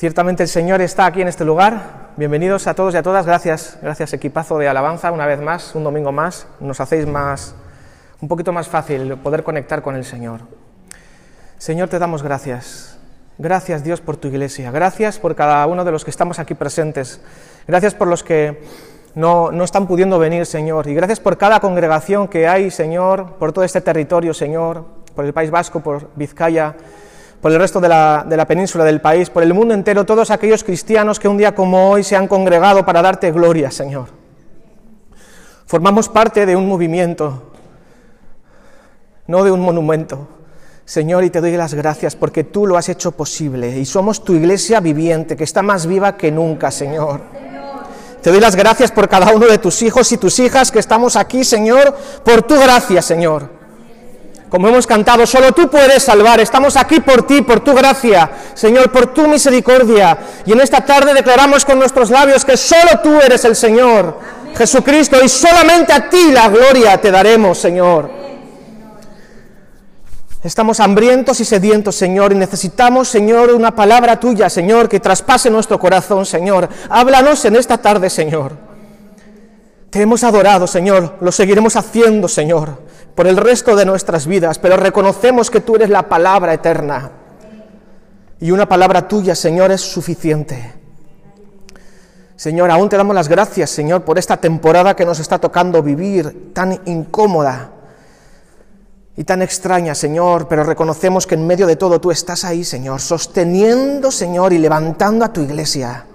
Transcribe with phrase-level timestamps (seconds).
[0.00, 2.12] Ciertamente el Señor está aquí en este lugar.
[2.16, 3.26] Bienvenidos a todos y a todas.
[3.26, 6.46] Gracias, gracias equipazo de alabanza una vez más, un domingo más.
[6.58, 7.54] Nos hacéis más,
[8.22, 10.40] un poquito más fácil poder conectar con el Señor.
[11.58, 12.98] Señor, te damos gracias.
[13.36, 14.70] Gracias Dios por tu iglesia.
[14.70, 17.20] Gracias por cada uno de los que estamos aquí presentes.
[17.68, 18.64] Gracias por los que
[19.14, 20.88] no, no están pudiendo venir, Señor.
[20.88, 24.82] Y gracias por cada congregación que hay, Señor, por todo este territorio, Señor,
[25.14, 26.74] por el País Vasco, por Vizcaya
[27.40, 30.30] por el resto de la, de la, península del país, por el mundo entero, todos
[30.30, 34.08] aquellos cristianos que un día como hoy se han congregado para darte gloria, Señor.
[35.64, 37.52] Formamos parte de un movimiento,
[39.26, 40.28] no de un monumento.
[40.84, 44.34] Señor, y te doy las gracias porque tú lo has hecho posible y somos tu
[44.34, 47.20] iglesia viviente que está más viva que nunca, Señor.
[48.20, 51.16] Te doy las gracias por cada uno de tus hijos y tus hijas que estamos
[51.16, 53.59] aquí, Señor, por tu gracia, Señor
[54.50, 56.40] como hemos cantado, solo tú puedes salvar.
[56.40, 60.18] Estamos aquí por ti, por tu gracia, Señor, por tu misericordia.
[60.44, 64.18] Y en esta tarde declaramos con nuestros labios que solo tú eres el Señor,
[64.56, 68.10] Jesucristo, y solamente a ti la gloria te daremos, Señor.
[70.42, 75.78] Estamos hambrientos y sedientos, Señor, y necesitamos, Señor, una palabra tuya, Señor, que traspase nuestro
[75.78, 76.68] corazón, Señor.
[76.88, 78.56] Háblanos en esta tarde, Señor.
[79.90, 84.76] Te hemos adorado, Señor, lo seguiremos haciendo, Señor por el resto de nuestras vidas, pero
[84.76, 87.10] reconocemos que tú eres la palabra eterna.
[88.40, 90.74] Y una palabra tuya, Señor, es suficiente.
[92.36, 96.52] Señor, aún te damos las gracias, Señor, por esta temporada que nos está tocando vivir,
[96.54, 97.70] tan incómoda
[99.14, 103.02] y tan extraña, Señor, pero reconocemos que en medio de todo tú estás ahí, Señor,
[103.02, 106.06] sosteniendo, Señor, y levantando a tu iglesia.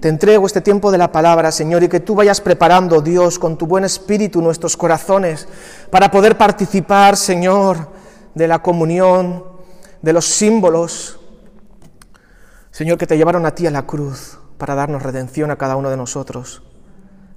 [0.00, 3.56] Te entrego este tiempo de la palabra, Señor, y que tú vayas preparando, Dios, con
[3.56, 5.48] tu buen espíritu nuestros corazones
[5.90, 7.88] para poder participar, Señor,
[8.34, 9.44] de la comunión,
[10.02, 11.18] de los símbolos,
[12.70, 15.88] Señor, que te llevaron a ti a la cruz para darnos redención a cada uno
[15.88, 16.62] de nosotros.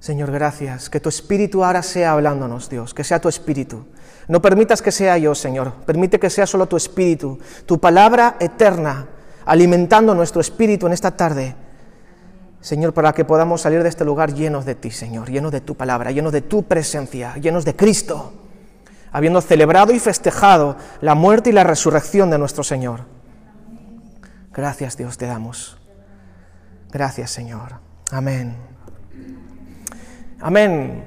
[0.01, 0.89] Señor, gracias.
[0.89, 3.85] Que tu espíritu ahora sea hablándonos, Dios, que sea tu espíritu.
[4.27, 5.71] No permitas que sea yo, Señor.
[5.85, 9.07] Permite que sea solo tu espíritu, tu palabra eterna,
[9.45, 11.55] alimentando nuestro espíritu en esta tarde
[12.61, 15.75] Señor, para que podamos salir de este lugar llenos de ti, Señor, llenos de tu
[15.75, 18.33] palabra, llenos de tu presencia, llenos de Cristo,
[19.11, 23.05] habiendo celebrado y festejado la muerte y la resurrección de nuestro Señor.
[24.53, 25.77] Gracias, Dios, te damos.
[26.91, 27.75] Gracias, Señor.
[28.11, 28.57] Amén.
[30.41, 31.05] Amén.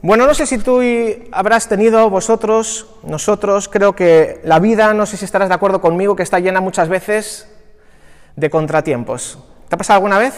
[0.00, 0.80] Bueno, no sé si tú
[1.32, 6.14] habrás tenido vosotros, nosotros, creo que la vida, no sé si estarás de acuerdo conmigo,
[6.14, 7.48] que está llena muchas veces
[8.36, 9.40] de contratiempos.
[9.68, 10.34] ¿Te ha pasado alguna vez?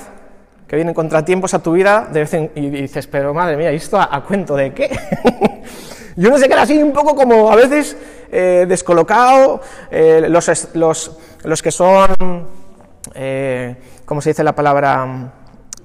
[0.71, 4.01] Que vienen contratiempos a tu vida de vez y dices, pero madre mía, ¿y esto
[4.01, 4.89] a, cuento de qué?
[6.17, 7.97] Yo no sé, queda así un poco como a veces
[8.31, 9.61] eh, descolocado,
[9.91, 12.47] eh, los, los, los, que son,
[13.17, 15.33] eh, ¿cómo se dice la palabra?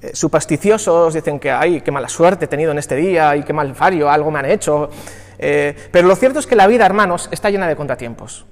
[0.00, 3.52] Eh, supersticiosos, dicen que, ay, qué mala suerte he tenido en este día, y qué
[3.52, 4.88] mal fario, algo me han hecho.
[5.36, 8.46] pero lo cierto es que la vida, hermanos, está llena de contratiempos.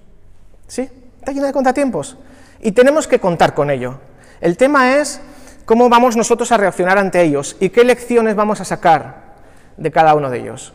[0.66, 0.90] ¿Sí?
[1.20, 2.18] Está llena de contratiempos.
[2.60, 4.00] Y tenemos que contar con ello.
[4.40, 5.20] El tema es
[5.64, 7.56] ¿Cómo vamos nosotros a reaccionar ante ellos?
[7.58, 9.34] ¿Y qué lecciones vamos a sacar
[9.76, 10.74] de cada uno de ellos?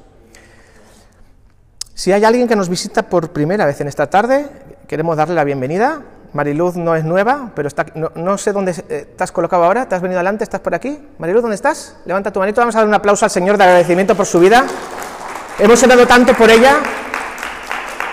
[1.93, 4.47] Si hay alguien que nos visita por primera vez en esta tarde,
[4.87, 6.01] queremos darle la bienvenida.
[6.33, 9.87] Mariluz no es nueva, pero está, no, sé dónde estás colocado ahora.
[9.87, 10.43] ¿Te has venido adelante?
[10.43, 10.99] ¿Estás por aquí?
[11.19, 11.97] Mariluz, ¿dónde estás?
[12.05, 12.61] Levanta tu manito.
[12.61, 14.65] Vamos a dar un aplauso al Señor de agradecimiento por su vida.
[15.59, 16.77] Hemos orado tanto por ella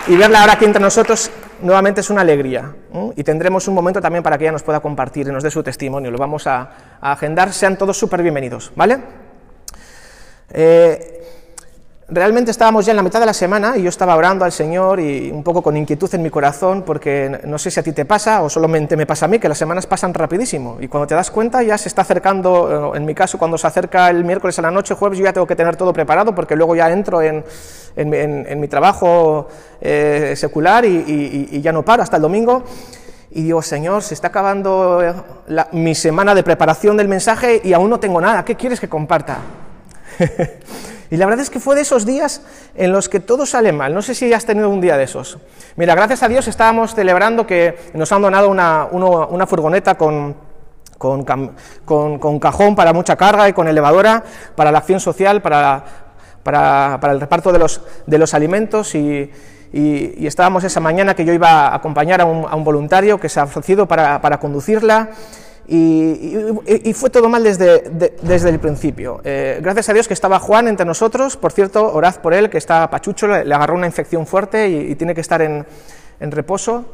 [0.08, 1.30] y verla ahora aquí entre nosotros
[1.62, 2.74] nuevamente es una alegría
[3.14, 5.62] y tendremos un momento también para que ella nos pueda compartir y nos dé su
[5.62, 6.10] testimonio.
[6.10, 7.52] Lo vamos a, agendar.
[7.52, 8.98] Sean todos súper bienvenidos, ¿vale?
[10.50, 11.16] Eh,
[12.08, 15.00] realmente estábamos ya en la mitad de la semana y yo estaba orando al Señor
[15.00, 18.04] y un poco con inquietud en mi corazón porque no sé si a ti te
[18.04, 21.16] pasa o solamente me pasa a mí que las semanas pasan rapidísimo y cuando te
[21.16, 24.62] das cuenta ya se está acercando, en mi caso cuando se acerca el miércoles a
[24.62, 27.44] la noche, jueves, yo ya tengo que tener todo preparado porque luego ya entro en,
[27.96, 29.48] en, mi trabajo
[29.80, 32.62] eh, secular y, ya no paro hasta el domingo.
[33.30, 35.00] Y digo, Señor, se está acabando
[35.72, 38.44] mi semana de preparación del mensaje y aún no tengo nada.
[38.44, 39.38] ¿Qué quieres que comparta?
[41.10, 42.42] Y la verdad es que fue de esos días
[42.74, 43.94] en los que todo sale mal.
[43.94, 45.38] No sé si has tenido un día de esos.
[45.76, 50.34] Mira, gracias a Dios estábamos celebrando que nos han donado una, una furgoneta con,
[50.98, 51.24] con,
[52.18, 54.24] con, cajón para mucha carga y con elevadora
[54.54, 55.84] para la acción social, para,
[56.42, 59.30] para, el reparto de los, de los alimentos y,
[59.72, 63.28] y, estábamos esa mañana que yo iba a acompañar a un, a un voluntario que
[63.28, 65.10] se ha ofrecido para, para conducirla
[65.68, 69.20] y, fue todo mal desde, desde el principio.
[69.24, 72.58] Eh, gracias a Dios que estaba Juan entre nosotros, por cierto, orad por él, que
[72.58, 75.66] está pachucho, le, agarró una infección fuerte y, tiene que estar en,
[76.20, 76.84] reposo.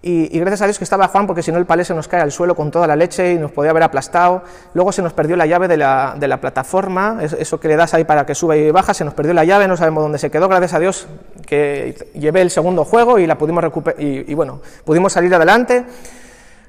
[0.00, 2.22] Y, gracias a Dios que estaba Juan, porque si no el palé se nos cae
[2.22, 4.42] al suelo con toda la leche y nos podía haber aplastado.
[4.72, 7.92] Luego se nos perdió la llave de la, de la plataforma, eso que le das
[7.92, 10.30] ahí para que suba y baja, se nos perdió la llave, no sabemos dónde se
[10.30, 10.48] quedó.
[10.48, 11.08] Gracias a Dios
[11.46, 15.84] que llevé el segundo juego y la pudimos recuperar, y, bueno, pudimos salir adelante.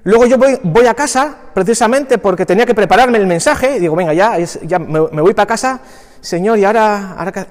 [0.04, 4.14] Luego yo voy, a casa, precisamente porque tenía que prepararme el mensaje, y digo, venga,
[4.14, 5.82] ya, ya me, voy para casa,
[6.22, 7.48] Señor, y ahora, ahora...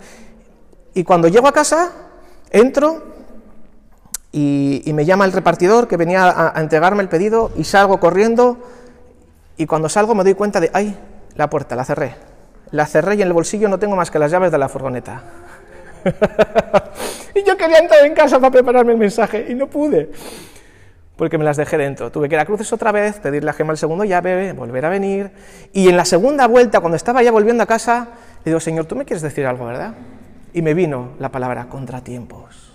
[0.94, 1.92] Y cuando llego a casa,
[2.50, 3.02] entro
[4.32, 8.58] y, me llama el repartidor que venía a, entregarme el pedido y salgo corriendo
[9.56, 10.96] y cuando salgo me doy cuenta de, ay,
[11.34, 12.14] la puerta, la cerré.
[12.70, 15.22] La cerré y en el bolsillo no tengo más que las llaves de la furgoneta.
[17.34, 20.10] y yo quería entrar en casa para prepararme el mensaje y no pude,
[21.18, 22.10] porque me las dejé dentro.
[22.10, 24.88] Tuve que ir a cruces otra vez, pedirle a Gemma el segundo llave, volver a
[24.88, 25.30] venir.
[25.74, 28.08] Y en la segunda vuelta, cuando estaba ya volviendo a casa,
[28.44, 29.92] le digo, Señor, tú me quieres decir algo, ¿verdad?
[30.54, 32.68] Y me vino la palabra contratiempos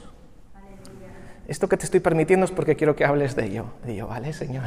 [1.48, 3.66] esto que te estoy permitiendo es porque quiero que hables de ello.
[3.88, 4.64] Y yo, vale, Señor.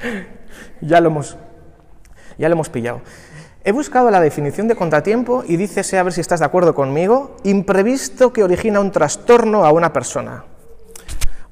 [0.80, 1.36] ya, lo hemos,
[2.38, 3.02] ya lo hemos pillado.
[3.62, 7.36] He buscado la definición de contratiempo y dice, a ver si estás de acuerdo conmigo,
[7.44, 10.44] imprevisto que origina un trastorno a una persona.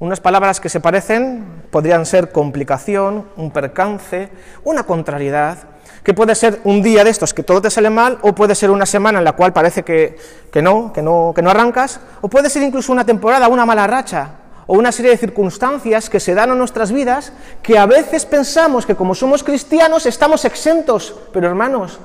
[0.00, 4.28] Unas palabras que se parecen podrían ser complicación, un percance,
[4.62, 5.58] una contrariedad,
[6.04, 8.70] que puede ser un día de estos que todo te sale mal, o puede ser
[8.70, 10.16] una semana en la cual parece que,
[10.62, 14.30] no, que no, que no arrancas, o puede ser incluso una temporada, una mala racha,
[14.68, 18.86] o una serie de circunstancias que se dan en nuestras vidas que a veces pensamos
[18.86, 21.98] que como somos cristianos estamos exentos, pero hermanos,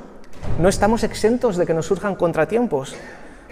[0.59, 2.95] no estamos exentos de que nos surjan contratiempos,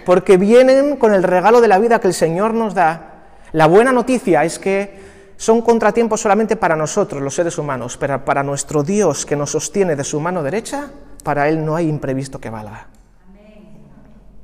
[0.04, 3.11] porque vienen con el regalo de la vida que el Señor nos da.
[3.54, 8.44] La buena noticia es que son contratiempos solamente para nosotros, los seres humanos, pero para
[8.44, 10.92] nuestro Dios que nos sostiene de su mano derecha,
[11.24, 12.88] para Él no hay imprevisto que valga.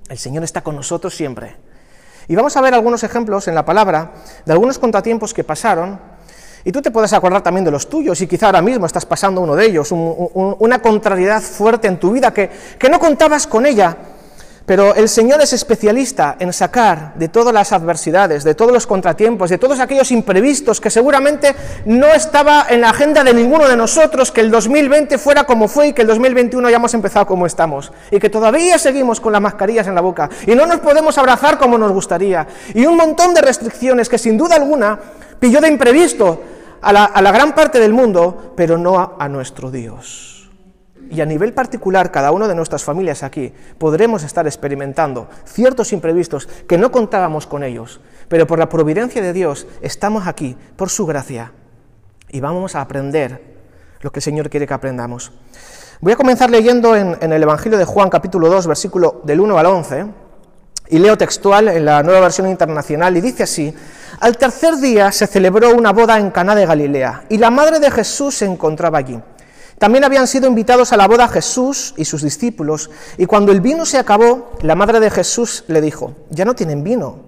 [0.10, 1.56] El Señor está con nosotros siempre.
[2.28, 4.12] Y vamos a ver algunos ejemplos en la palabra
[4.46, 6.00] de algunos contratiempos que pasaron.
[6.66, 9.40] Y tú te puedes acordar también de los tuyos, y quizá ahora mismo estás pasando
[9.40, 13.96] uno de ellos, una contrariedad fuerte en tu vida que, que no contabas con ella,
[14.68, 19.50] pero el Señor es especialista en sacar de todas las adversidades, de todos los contratiempos,
[19.50, 21.56] de todos aquellos imprevistos que seguramente
[21.86, 25.88] no estaba en la agenda de ninguno de nosotros que el 2020 fuera como fue
[25.88, 27.94] y que el 2021 hayamos empezado como estamos.
[28.12, 31.58] Y que todavía seguimos con las mascarillas en la boca y no nos podemos abrazar
[31.58, 32.46] como nos gustaría.
[32.74, 35.00] Y un montón de restricciones que sin duda alguna
[35.40, 36.42] pilló de imprevisto
[36.82, 40.37] a la, gran parte del mundo, pero no a nuestro Dios
[41.12, 46.48] y a nivel particular cada una de nuestras familias aquí podremos estar experimentando ciertos imprevistos
[46.68, 51.06] que no contábamos con ellos, pero por la providencia de Dios estamos aquí por su
[51.06, 51.52] gracia
[52.30, 53.58] y vamos a aprender
[54.02, 55.32] lo que el Señor quiere que aprendamos.
[56.00, 59.66] Voy a comenzar leyendo en, el Evangelio de Juan capítulo 2 versículo del 1 al
[59.66, 60.06] 11
[60.90, 63.74] y leo textual en la nueva versión internacional y dice así:
[64.20, 67.90] Al tercer día se celebró una boda en Caná de Galilea y la madre de
[67.90, 69.20] Jesús se encontraba allí.
[69.78, 73.86] También habían sido invitados a la boda Jesús y sus discípulos, y cuando el vino
[73.86, 77.20] se acabó, la madre de Jesús le dijo, ya no tienen vino.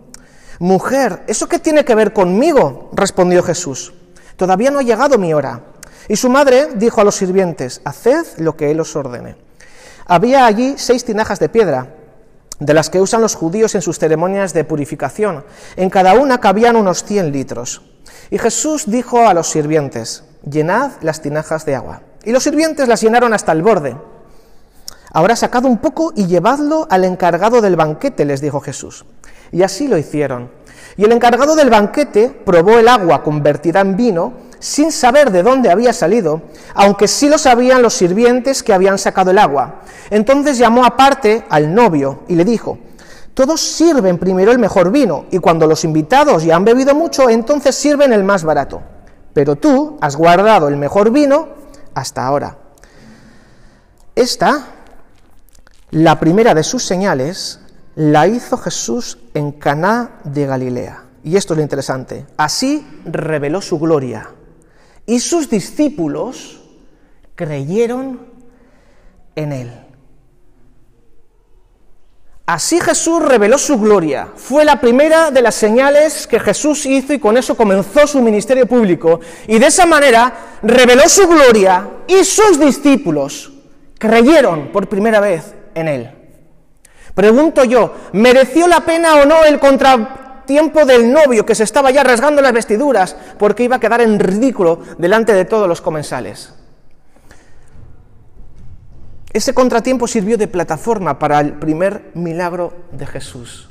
[0.57, 2.89] Mujer, ¿eso qué tiene que ver conmigo?
[2.93, 3.93] respondió Jesús,
[4.35, 5.61] todavía no ha llegado mi hora.
[6.07, 9.35] Y su madre dijo a los sirvientes, haced lo que él os ordene.
[10.07, 11.93] Había allí seis tinajas de piedra,
[12.59, 15.45] de las que usan los judíos en sus ceremonias de purificación.
[15.75, 17.83] En cada una cabían unos cien litros.
[18.31, 22.01] Y Jesús dijo a los sirvientes, llenad las tinajas de agua.
[22.25, 23.95] Y los sirvientes las llenaron hasta el borde.
[25.11, 29.05] Ahora sacad un poco y llevadlo al encargado del banquete, les dijo Jesús.
[29.51, 30.51] Y así lo hicieron.
[30.97, 35.71] Y el encargado del banquete probó el agua convertida en vino, sin saber de dónde
[35.71, 36.41] había salido,
[36.73, 39.81] aunque sí lo sabían los sirvientes que habían sacado el agua.
[40.09, 42.77] Entonces llamó aparte al novio y le dijo,
[43.33, 47.73] todos sirven primero el mejor vino, y cuando los invitados ya han bebido mucho, entonces
[47.75, 48.81] sirven el más barato.
[49.33, 51.58] Pero tú has guardado el mejor vino
[51.93, 52.57] hasta ahora.
[54.15, 54.67] Esta,
[55.91, 57.59] la primera de sus señales,
[57.95, 61.03] la hizo Jesús en Caná de Galilea.
[61.23, 62.25] Y esto es lo interesante.
[62.37, 64.29] Así reveló su gloria.
[65.05, 66.61] Y sus discípulos
[67.35, 68.27] creyeron
[69.35, 69.88] en él.
[72.51, 74.29] Así Jesús reveló su gloria.
[74.35, 78.65] Fue la primera de las señales que Jesús hizo y con eso comenzó su ministerio
[78.65, 79.19] público.
[79.47, 83.51] Y de esa manera reveló su gloria y sus discípulos
[83.99, 86.09] creyeron por primera vez en él.
[87.13, 92.03] Pregunto yo, ¿mereció la pena o no el contratiempo del novio que se estaba ya
[92.03, 96.55] rasgando las vestiduras porque iba a quedar en ridículo delante de todos los comensales?
[99.31, 103.69] Ese contratiempo sirvió de plataforma para el primer milagro de Jesús.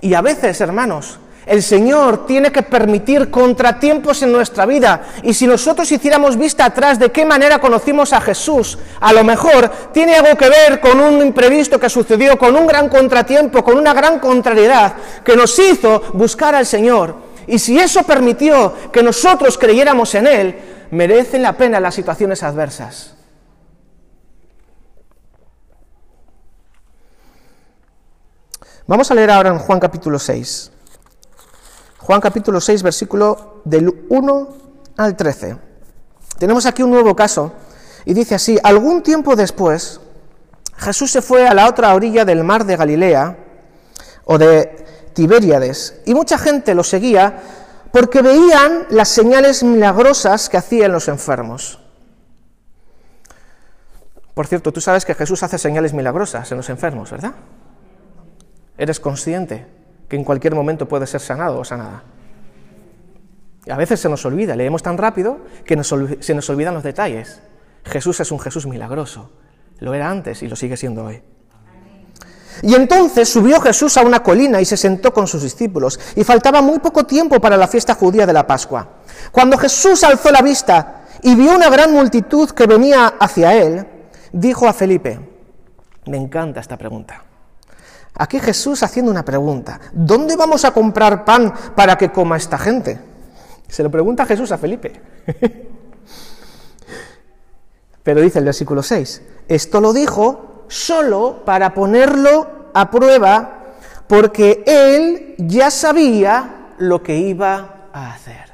[0.00, 5.02] Y a veces, hermanos, El Señor tiene que permitir contratiempos en nuestra vida.
[5.22, 9.70] Y si nosotros hiciéramos vista atrás de qué manera conocimos a Jesús, a lo mejor
[9.92, 13.92] tiene algo que ver con un imprevisto que sucedió, con un gran contratiempo, con una
[13.92, 17.16] gran contrariedad que nos hizo buscar al Señor.
[17.46, 20.56] Y si eso permitió que nosotros creyéramos en Él,
[20.92, 23.13] merecen la pena las situaciones adversas.
[28.86, 30.70] Vamos a leer ahora en Juan capítulo 6.
[32.00, 34.48] Juan capítulo 6, versículo del 1
[34.98, 35.56] al 13.
[36.38, 37.52] Tenemos aquí un nuevo caso
[38.04, 40.00] y dice así, algún tiempo después,
[40.76, 43.38] Jesús se fue a la otra orilla del mar de Galilea
[44.26, 47.40] o de Tiberíades y mucha gente lo seguía
[47.90, 51.78] porque veían las señales milagrosas que hacían los enfermos.
[54.34, 57.32] Por cierto, tú sabes que Jesús hace señales milagrosas en los enfermos, ¿verdad?
[58.76, 59.66] ¿Eres consciente
[60.08, 62.04] que en cualquier momento puede ser sanado o sanada?
[63.66, 67.40] Y a veces se nos olvida, leemos tan rápido que se nos olvidan los detalles.
[67.84, 69.30] Jesús es un Jesús milagroso.
[69.78, 71.22] Lo era antes y lo sigue siendo hoy.
[72.62, 76.62] Y entonces subió Jesús a una colina y se sentó con sus discípulos, y faltaba
[76.62, 78.88] muy poco tiempo para la fiesta judía de la Pascua.
[79.32, 83.86] Cuando Jesús alzó la vista y vio una gran multitud que venía hacia él,
[84.32, 85.18] dijo a Felipe,
[86.06, 87.24] me encanta esta pregunta,
[88.16, 89.80] Aquí Jesús haciendo una pregunta.
[89.92, 93.00] ¿Dónde vamos a comprar pan para que coma esta gente?
[93.68, 94.92] Se lo pregunta Jesús a Felipe.
[98.04, 103.74] Pero dice el versículo 6, esto lo dijo solo para ponerlo a prueba
[104.06, 108.52] porque él ya sabía lo que iba a hacer.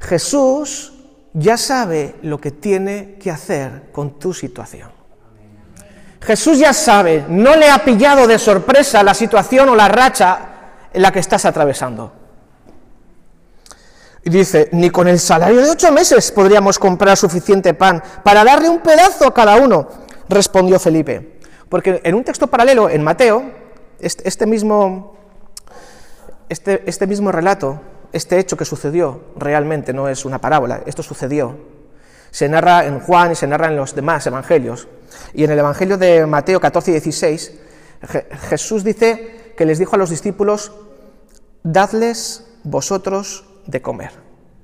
[0.00, 0.94] Jesús
[1.34, 4.97] ya sabe lo que tiene que hacer con tu situación.
[6.20, 10.38] Jesús ya sabe, no le ha pillado de sorpresa la situación o la racha
[10.92, 12.12] en la que estás atravesando.
[14.24, 18.68] Y dice, ni con el salario de ocho meses podríamos comprar suficiente pan para darle
[18.68, 19.88] un pedazo a cada uno,
[20.28, 21.38] respondió Felipe.
[21.68, 23.50] Porque en un texto paralelo, en Mateo,
[24.00, 25.16] este, mismo,
[26.48, 27.80] este, este mismo relato,
[28.12, 31.77] este hecho que sucedió realmente no es una parábola, esto sucedió.
[32.30, 34.88] Se narra en Juan y se narra en los demás evangelios.
[35.34, 37.52] Y en el Evangelio de Mateo 14 y 16,
[38.48, 40.72] Jesús dice que les dijo a los discípulos,
[41.62, 44.12] dadles vosotros de comer.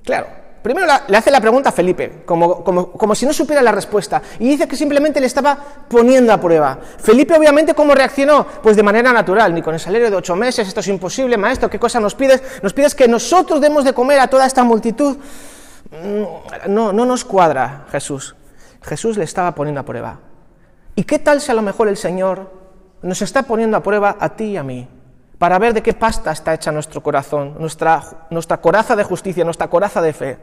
[0.04, 0.26] Claro,
[0.62, 4.48] primero le hace la pregunta a Felipe, como, como, si no supiera la respuesta, y
[4.48, 6.78] dice que simplemente le estaba poniendo a prueba.
[6.98, 10.68] Felipe obviamente cómo reaccionó, pues de manera natural, ni con el salario de ocho meses,
[10.68, 12.42] esto es imposible, maestro, ¿qué cosa nos pides?
[12.62, 15.16] Nos pides que nosotros demos de comer a toda esta multitud.
[15.90, 18.34] No, no nos cuadra Jesús.
[18.82, 20.18] Jesús le estaba poniendo a prueba.
[20.94, 22.50] ¿Y qué tal si a lo mejor el Señor
[23.02, 24.88] nos está poniendo a prueba a ti y a mí?
[25.38, 29.68] Para ver de qué pasta está hecha nuestro corazón, nuestra, nuestra coraza de justicia, nuestra
[29.68, 30.38] coraza de fe.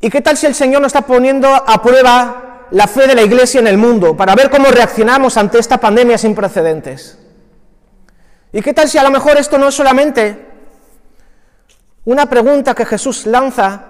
[0.00, 3.22] ¿Y qué tal si el Señor nos está poniendo a prueba la fe de la
[3.22, 7.18] iglesia en el mundo, para ver cómo reaccionamos ante esta pandemia sin precedentes?
[8.52, 10.49] ¿Y qué tal si a lo mejor esto no es solamente
[12.04, 13.84] una pregunta que Jesús lanza,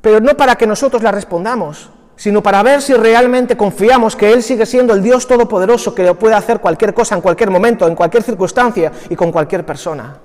[0.00, 4.42] pero no para que nosotros la respondamos, sino para ver si realmente confiamos que Él
[4.42, 7.94] sigue siendo el Dios Todopoderoso que le puede hacer cualquier cosa en cualquier momento, en
[7.94, 10.18] cualquier circunstancia y con cualquier persona.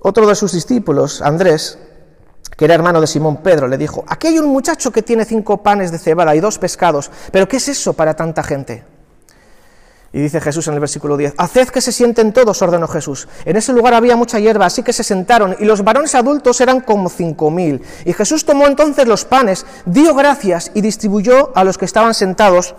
[0.00, 1.78] Otro de sus discípulos, Andrés,
[2.56, 5.62] que era hermano de Simón Pedro, le dijo, aquí hay un muchacho que tiene cinco
[5.62, 8.93] panes de cebada y dos pescados, pero ¿qué es eso para tanta gente?
[10.14, 13.26] Y dice Jesús en el versículo 10, Haced que se sienten todos, ordenó Jesús.
[13.44, 16.82] En ese lugar había mucha hierba, así que se sentaron, y los varones adultos eran
[16.82, 17.82] como cinco mil.
[18.04, 22.76] Y Jesús tomó entonces los panes, dio gracias y distribuyó a los que estaban sentados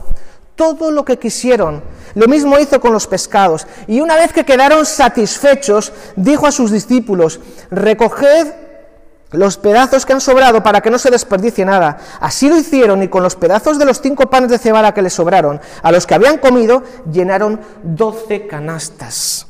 [0.55, 1.83] todo lo que quisieron.
[2.13, 3.67] Lo mismo hizo con los pescados.
[3.87, 8.64] Y una vez que quedaron satisfechos, dijo a sus discípulos, Recoged
[9.35, 11.97] los pedazos que han sobrado para que no se desperdicie nada.
[12.19, 15.13] Así lo hicieron y con los pedazos de los cinco panes de cebada que les
[15.13, 19.47] sobraron, a los que habían comido, llenaron doce canastas.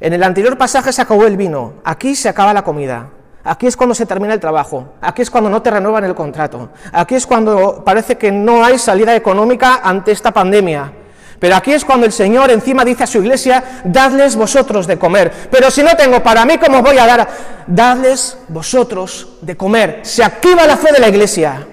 [0.00, 3.10] En el anterior pasaje se acabó el vino, aquí se acaba la comida.
[3.42, 6.68] Aquí es cuando se termina el trabajo, aquí es cuando no te renuevan el contrato,
[6.92, 10.92] aquí es cuando parece que no hay salida económica ante esta pandemia.
[11.40, 15.32] Pero aquí es cuando el Señor encima dice a su iglesia, dadles vosotros de comer.
[15.50, 17.28] Pero si no tengo para mí, ¿cómo voy a dar?
[17.66, 20.00] Dadles vosotros de comer.
[20.02, 21.66] Se activa la fe de la iglesia.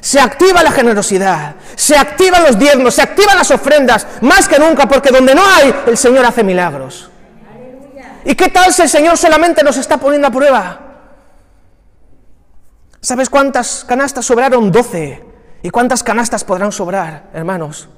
[0.00, 4.86] Se activa la generosidad, se activan los diezmos, se activan las ofrendas, más que nunca,
[4.86, 7.10] porque donde no hay, el Señor hace milagros.
[8.24, 10.80] ¿Y qué tal si el Señor solamente nos está poniendo a prueba?
[13.00, 14.70] ¿Sabes cuántas canastas sobraron?
[14.70, 15.24] Doce.
[15.62, 17.88] ¿Y cuántas canastas podrán sobrar, hermanos?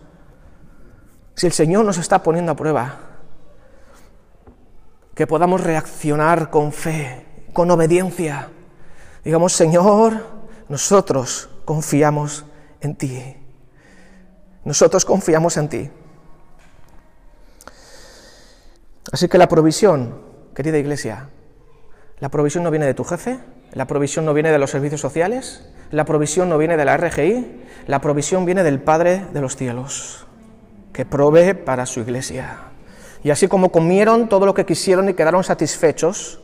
[1.41, 2.99] Si el Señor nos está poniendo a prueba,
[5.15, 8.51] que podamos reaccionar con fe, con obediencia.
[9.25, 10.23] Digamos, Señor,
[10.69, 12.45] nosotros confiamos
[12.83, 13.37] en ti.
[14.67, 15.91] Nosotros confiamos en ti.
[19.11, 20.21] Así que la provisión,
[20.55, 21.31] querida iglesia,
[22.19, 23.39] la provisión no viene de tu jefe,
[23.73, 27.63] la provisión no viene de los servicios sociales, la provisión no viene de la RGI,
[27.87, 30.27] la provisión viene del Padre de los cielos,
[30.93, 32.59] que provee para su iglesia.
[33.23, 36.41] Y así como comieron todo lo que quisieron y quedaron satisfechos,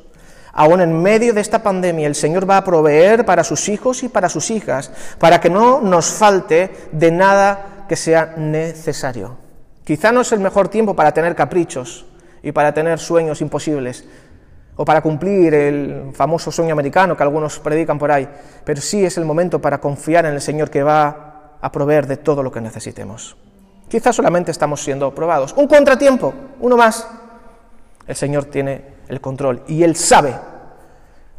[0.53, 4.09] aún en medio de esta pandemia el Señor va a proveer para sus hijos y
[4.09, 9.37] para sus hijas, para que no nos falte de nada que sea necesario.
[9.85, 12.07] Quizá no es el mejor tiempo para tener caprichos
[12.43, 14.05] y para tener sueños imposibles,
[14.77, 18.29] o para cumplir el famoso sueño americano que algunos predican por ahí,
[18.65, 22.19] pero sí es el momento para confiar en el Señor que va a proveer de
[22.19, 23.37] todo lo que necesitemos.
[23.89, 25.53] Quizás solamente estamos siendo probados.
[25.57, 27.07] Un contratiempo, uno más.
[28.07, 30.35] El Señor tiene el control y Él sabe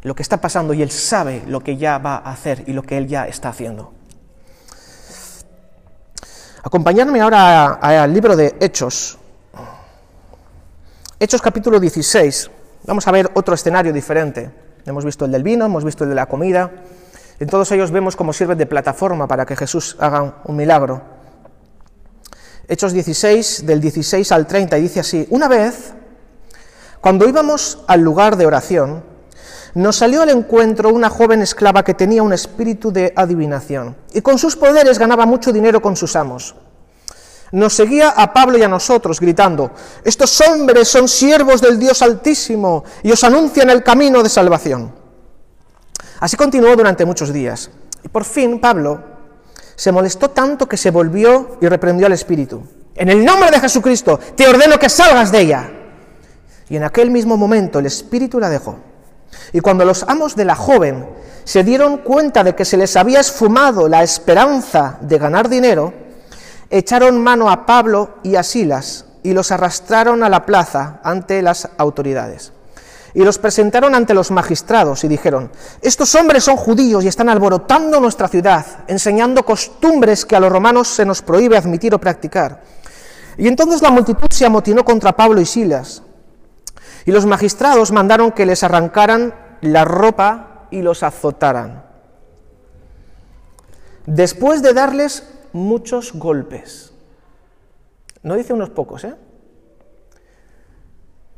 [0.03, 2.83] lo que está pasando y Él sabe lo que ya va a hacer y lo
[2.83, 3.93] que Él ya está haciendo.
[6.63, 9.17] Acompañadme ahora al libro de Hechos.
[11.19, 12.51] Hechos capítulo 16.
[12.85, 14.51] Vamos a ver otro escenario diferente.
[14.85, 16.71] Hemos visto el del vino, hemos visto el de la comida.
[17.39, 21.16] En todos ellos vemos cómo sirven de plataforma para que Jesús haga un milagro.
[22.67, 25.93] Hechos 16, del 16 al 30, y dice así, una vez,
[27.01, 29.03] cuando íbamos al lugar de oración,
[29.73, 34.37] nos salió al encuentro una joven esclava que tenía un espíritu de adivinación, y con
[34.37, 36.55] sus poderes ganaba mucho dinero con sus amos
[37.51, 39.71] nos seguía a Pablo y a nosotros gritando,
[40.03, 44.93] estos hombres son siervos del Dios Altísimo y os anuncian el camino de salvación.
[46.19, 47.69] Así continuó durante muchos días.
[48.03, 49.16] Y por fin Pablo
[49.77, 52.63] se molestó tanto que se volvió y reprendió al espíritu.
[52.95, 55.69] En el nombre de Jesucristo, te ordeno que salgas de ella.
[56.67, 58.79] Y en aquel mismo momento el espíritu la dejó.
[59.53, 61.07] Y cuando los amos de la joven
[61.43, 65.93] se dieron cuenta de que se les había esfumado la esperanza de ganar dinero,
[66.71, 71.69] echaron mano a Pablo y a Silas y los arrastraron a la plaza ante las
[71.77, 72.51] autoridades.
[73.17, 75.51] Y los presentaron ante los magistrados y dijeron,
[75.81, 80.87] estos hombres son judíos y están alborotando nuestra ciudad, enseñando costumbres que a los romanos
[80.87, 82.61] se nos prohíbe admitir o practicar.
[83.35, 86.03] Y entonces la multitud se amotinó contra Pablo y Silas.
[87.05, 91.85] Y los magistrados mandaron que les arrancaran la ropa y los azotaran.
[94.05, 96.93] Después de darles muchos golpes.
[98.21, 99.15] No dice unos pocos, ¿eh?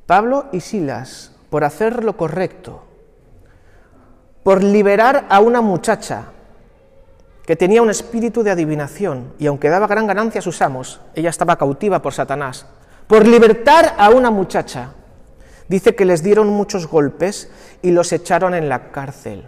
[0.06, 2.84] Pablo y Silas, por hacer lo correcto,
[4.44, 6.26] por liberar a una muchacha
[7.46, 11.32] que tenía un espíritu de adivinación y aunque daba gran ganancia a sus amos, ella
[11.32, 12.68] estaba cautiva por Satanás,
[13.08, 14.94] por libertar a una muchacha,
[15.68, 17.50] dice que les dieron muchos golpes
[17.82, 19.48] y los echaron en la cárcel.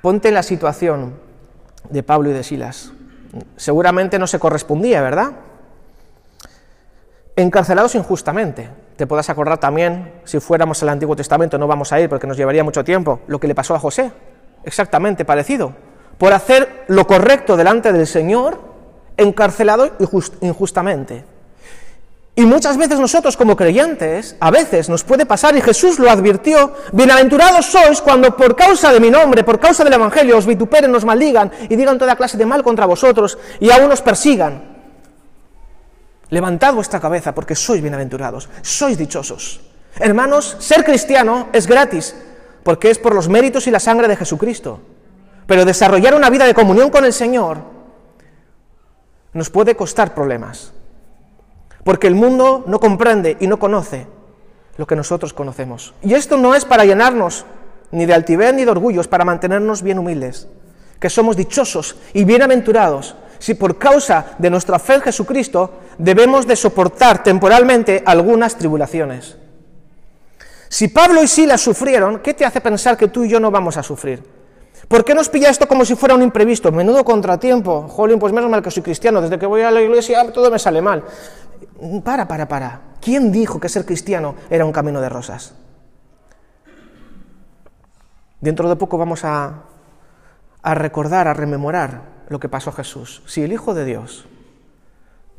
[0.00, 1.14] Ponte en la situación
[1.90, 2.92] de Pablo y de Silas.
[3.56, 5.32] Seguramente no se correspondía, ¿verdad?
[7.34, 8.68] Encarcelados injustamente.
[8.96, 12.36] Te puedas acordar también, si fuéramos al Antiguo Testamento, no vamos a ir porque nos
[12.36, 14.12] llevaría mucho tiempo, lo que le pasó a José.
[14.64, 15.72] Exactamente parecido.
[16.18, 18.60] Por hacer lo correcto delante del Señor,
[19.16, 19.92] encarcelado
[20.42, 21.24] injustamente.
[22.34, 26.74] Y muchas veces nosotros como creyentes, a veces nos puede pasar, y Jesús lo advirtió,
[26.92, 31.04] bienaventurados sois cuando por causa de mi nombre, por causa del Evangelio, os vituperen, os
[31.04, 34.71] maldigan y digan toda clase de mal contra vosotros y aún os persigan.
[36.32, 39.60] Levantad vuestra cabeza porque sois bienaventurados, sois dichosos.
[40.00, 42.16] Hermanos, ser cristiano es gratis
[42.64, 44.80] porque es por los méritos y la sangre de Jesucristo.
[45.46, 47.58] Pero desarrollar una vida de comunión con el Señor
[49.34, 50.72] nos puede costar problemas
[51.84, 54.06] porque el mundo no comprende y no conoce
[54.78, 55.92] lo que nosotros conocemos.
[56.00, 57.44] Y esto no es para llenarnos
[57.90, 60.48] ni de altivez ni de orgullo, es para mantenernos bien humildes,
[60.98, 66.54] que somos dichosos y bienaventurados si por causa de nuestra fe en Jesucristo debemos de
[66.54, 69.36] soportar temporalmente algunas tribulaciones.
[70.68, 73.76] Si Pablo y Silas sufrieron, ¿qué te hace pensar que tú y yo no vamos
[73.76, 74.22] a sufrir?
[74.86, 76.70] ¿Por qué nos pilla esto como si fuera un imprevisto?
[76.70, 77.88] Menudo contratiempo.
[77.88, 79.20] Jolín, pues menos mal que soy cristiano.
[79.20, 81.02] Desde que voy a la iglesia todo me sale mal.
[82.04, 82.80] Para, para, para.
[83.00, 85.52] ¿Quién dijo que ser cristiano era un camino de rosas?
[88.40, 89.64] Dentro de poco vamos a,
[90.62, 93.22] a recordar, a rememorar lo que pasó a Jesús.
[93.26, 94.26] Si el Hijo de Dios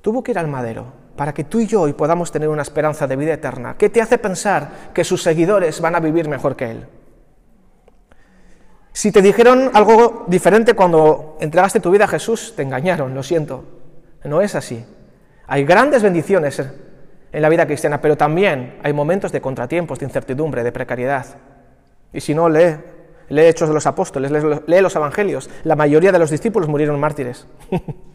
[0.01, 3.07] tuvo que ir al madero para que tú y yo hoy podamos tener una esperanza
[3.07, 6.71] de vida eterna, ¿qué te hace pensar que sus seguidores van a vivir mejor que
[6.71, 6.87] Él?
[8.93, 13.65] Si te dijeron algo diferente cuando entregaste tu vida a Jesús, te engañaron, lo siento.
[14.23, 14.85] No es así.
[15.47, 16.61] Hay grandes bendiciones
[17.31, 21.25] en la vida cristiana, pero también hay momentos de contratiempos, de incertidumbre, de precariedad.
[22.13, 22.77] Y si no, lee,
[23.29, 25.49] lee Hechos de los Apóstoles, lee los Evangelios.
[25.63, 27.47] La mayoría de los discípulos murieron mártires.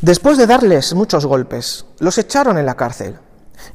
[0.00, 3.18] Después de darles muchos golpes, los echaron en la cárcel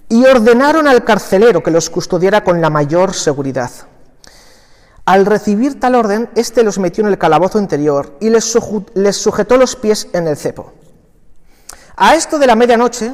[0.08, 3.72] y ordenaron al carcelero que los custodiara con la mayor seguridad.
[5.06, 8.46] Al recibir tal orden, éste los metió en el calabozo interior y les,
[9.16, 10.72] sujetó los pies en el cepo.
[11.96, 13.12] A esto de la medianoche,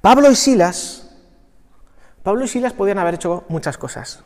[0.00, 1.03] Pablo y Silas,
[2.24, 4.24] Pablo y Silas podían haber hecho muchas cosas.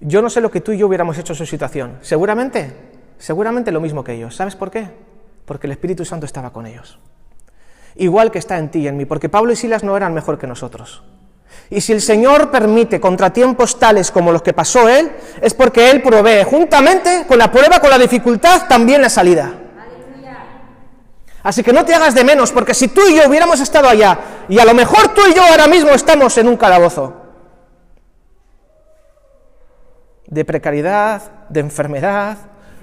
[0.00, 1.98] Yo no sé lo que tú y yo hubiéramos hecho en su situación.
[2.00, 2.72] Seguramente,
[3.18, 4.34] seguramente lo mismo que ellos.
[4.34, 4.88] ¿Sabes por qué?
[5.44, 6.98] Porque el Espíritu Santo estaba con ellos.
[7.96, 10.38] Igual que está en ti y en mí, porque Pablo y Silas no eran mejor
[10.38, 11.02] que nosotros.
[11.68, 16.00] Y si el Señor permite contratiempos tales como los que pasó Él, es porque Él
[16.00, 19.65] provee juntamente con la prueba, con la dificultad, también la salida.
[21.46, 24.18] Así que no te hagas de menos, porque si tú y yo hubiéramos estado allá,
[24.48, 27.14] y a lo mejor tú y yo ahora mismo estamos en un calabozo
[30.26, 32.36] de precariedad, de enfermedad,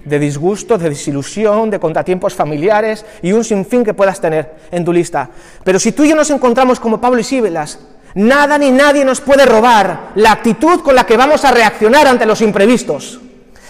[0.06, 4.94] de disgusto, de desilusión, de contratiempos familiares y un sinfín que puedas tener en tu
[4.94, 5.30] lista.
[5.66, 7.80] Pero si tú y yo nos encontramos como Pablo y Síbelas,
[8.16, 12.28] Nada ni nadie nos puede robar la actitud con la que vamos a reaccionar ante
[12.28, 13.20] los imprevistos.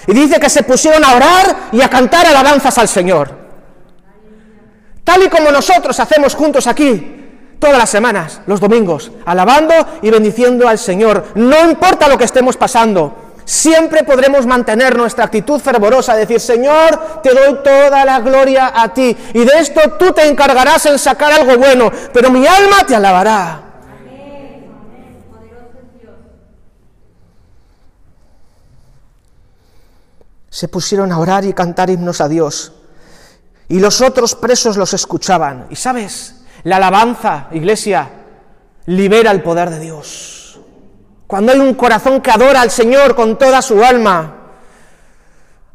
[0.05, 3.42] Y dice que se pusieron a orar y a cantar alabanzas al Señor.
[5.03, 7.21] Tal y como nosotros hacemos juntos aquí
[7.59, 11.25] todas las semanas, los domingos, alabando y bendiciendo al Señor.
[11.35, 17.33] No importa lo que estemos pasando, siempre podremos mantener nuestra actitud fervorosa, decir, Señor, te
[17.33, 19.15] doy toda la gloria a ti.
[19.33, 23.63] Y de esto tú te encargarás en sacar algo bueno, pero mi alma te alabará.
[30.53, 32.73] se pusieron a orar y cantar himnos a Dios.
[33.73, 35.65] Y los otros presos los escuchaban.
[35.71, 38.07] Y sabes, la alabanza, iglesia,
[38.85, 40.59] libera el poder de Dios.
[41.25, 44.42] Cuando hay un corazón que adora al Señor con toda su alma,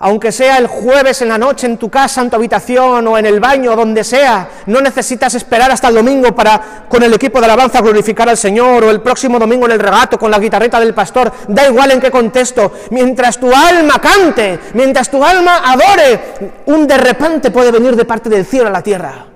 [0.01, 3.27] aunque sea el jueves en la noche en tu casa, en tu habitación o en
[3.27, 7.47] el baño, donde sea, no necesitas esperar hasta el domingo para con el equipo de
[7.47, 10.95] alabanza glorificar al Señor o el próximo domingo en el regato con la guitarreta del
[10.95, 16.21] pastor, da igual en qué contexto, mientras tu alma cante, mientras tu alma adore,
[16.67, 19.28] un de repente puede venir de parte del cielo a la tierra.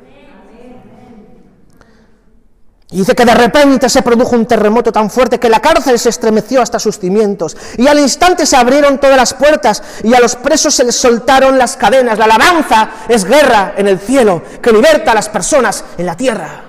[2.92, 6.10] Y dice que de repente se produjo un terremoto tan fuerte que la cárcel se
[6.10, 7.56] estremeció hasta sus cimientos.
[7.78, 11.56] Y al instante se abrieron todas las puertas y a los presos se les soltaron
[11.56, 12.18] las cadenas.
[12.18, 16.64] La alabanza es guerra en el cielo que liberta a las personas en la tierra.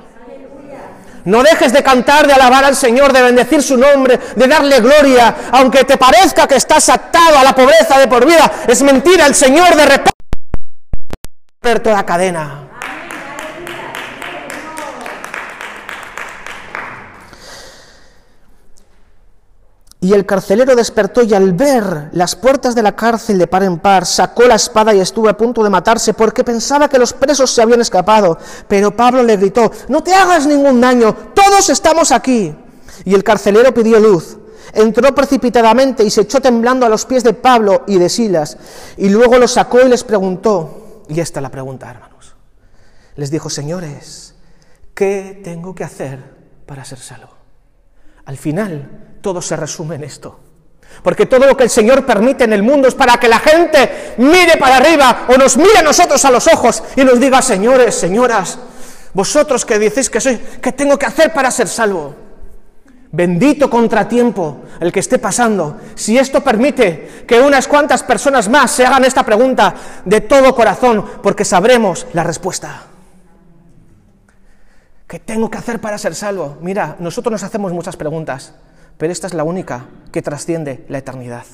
[1.25, 5.36] No dejes de cantar, de alabar al Señor, de bendecir su nombre, de darle gloria,
[5.51, 8.49] aunque te parezca que estás atado a la pobreza de por vida.
[8.67, 10.12] Es mentira, el Señor de repente
[11.81, 12.72] toda cadena.
[20.13, 23.80] Y el carcelero despertó y al ver las puertas de la cárcel de par en
[23.80, 27.49] par, sacó la espada y estuvo a punto de matarse porque pensaba que los presos
[27.49, 28.38] se habían escapado.
[28.67, 32.56] Pero Pablo le gritó, no te hagas ningún daño, todos estamos aquí.
[33.06, 34.38] Y el carcelero pidió luz.
[34.71, 38.56] Entró precipitadamente y se echó temblando a los pies de Pablo y de Silas.
[38.97, 42.36] Y luego los sacó y les preguntó, y esta es la pregunta, hermanos.
[43.15, 44.36] Les dijo, señores,
[44.93, 46.19] ¿qué tengo que hacer
[46.67, 47.34] para ser salvo?
[48.26, 50.38] Al final, todo se resume en esto.
[51.01, 54.13] Porque todo lo que el Señor permite en el mundo es para que la gente
[54.17, 57.95] mire para arriba o nos mire a nosotros a los ojos y nos diga, señores,
[57.95, 58.59] señoras,
[59.13, 62.15] vosotros que decís que soy, ¿qué tengo que hacer para ser salvo?
[63.12, 65.77] Bendito contratiempo el que esté pasando.
[65.95, 71.05] Si esto permite que unas cuantas personas más se hagan esta pregunta de todo corazón,
[71.21, 72.83] porque sabremos la respuesta.
[75.07, 76.57] ¿Qué tengo que hacer para ser salvo?
[76.62, 78.53] Mira, nosotros nos hacemos muchas preguntas
[78.97, 81.45] pero esta es la única que trasciende la eternidad.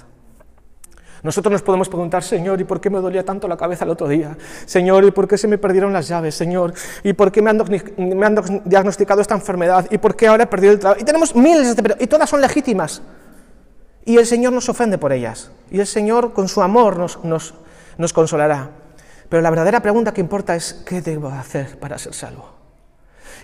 [1.21, 4.07] Nosotros nos podemos preguntar, Señor, ¿y por qué me dolía tanto la cabeza el otro
[4.07, 4.37] día?
[4.65, 6.35] Señor, ¿y por qué se me perdieron las llaves?
[6.35, 6.73] Señor,
[7.03, 9.85] ¿y por qué me han, diagnosticado esta enfermedad?
[9.91, 11.01] ¿Y por qué ahora he perdido el trabajo?
[11.01, 13.01] Y tenemos miles de y todas son legítimas.
[14.05, 15.51] Y el Señor nos ofende por ellas.
[15.69, 17.19] Y el Señor, con su amor, nos,
[17.97, 18.69] nos consolará.
[19.27, 22.58] Pero la verdadera pregunta que importa es, ¿qué debo hacer para ser salvo?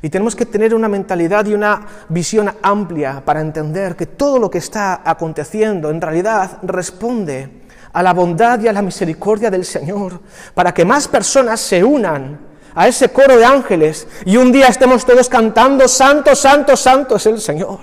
[0.01, 4.49] Y tenemos que tener una mentalidad y una visión amplia para entender que todo lo
[4.49, 7.49] que está aconteciendo en realidad responde
[7.93, 10.19] a la bondad y a la misericordia del Señor,
[10.53, 12.39] para que más personas se unan
[12.75, 17.25] a ese coro de ángeles y un día estemos todos cantando, Santo, Santo, Santo es
[17.25, 17.79] el Señor.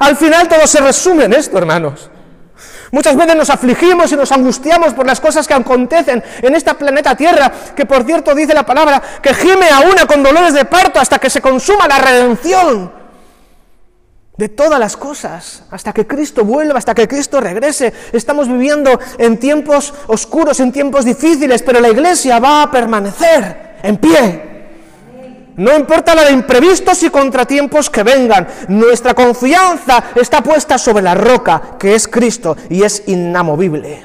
[0.00, 2.10] Al final todo se resume en esto, hermanos.
[2.90, 7.14] Muchas veces nos afligimos y nos angustiamos por las cosas que acontecen en esta planeta
[7.14, 10.98] Tierra, que por cierto dice la palabra que gime a una con dolores de parto
[10.98, 12.92] hasta que se consuma la redención
[14.38, 17.92] de todas las cosas, hasta que Cristo vuelva, hasta que Cristo regrese.
[18.12, 23.96] Estamos viviendo en tiempos oscuros, en tiempos difíciles, pero la iglesia va a permanecer en
[23.96, 24.47] pie.
[25.58, 31.16] No importa la de imprevistos y contratiempos que vengan, nuestra confianza está puesta sobre la
[31.16, 34.04] roca, que es Cristo, y es inamovible.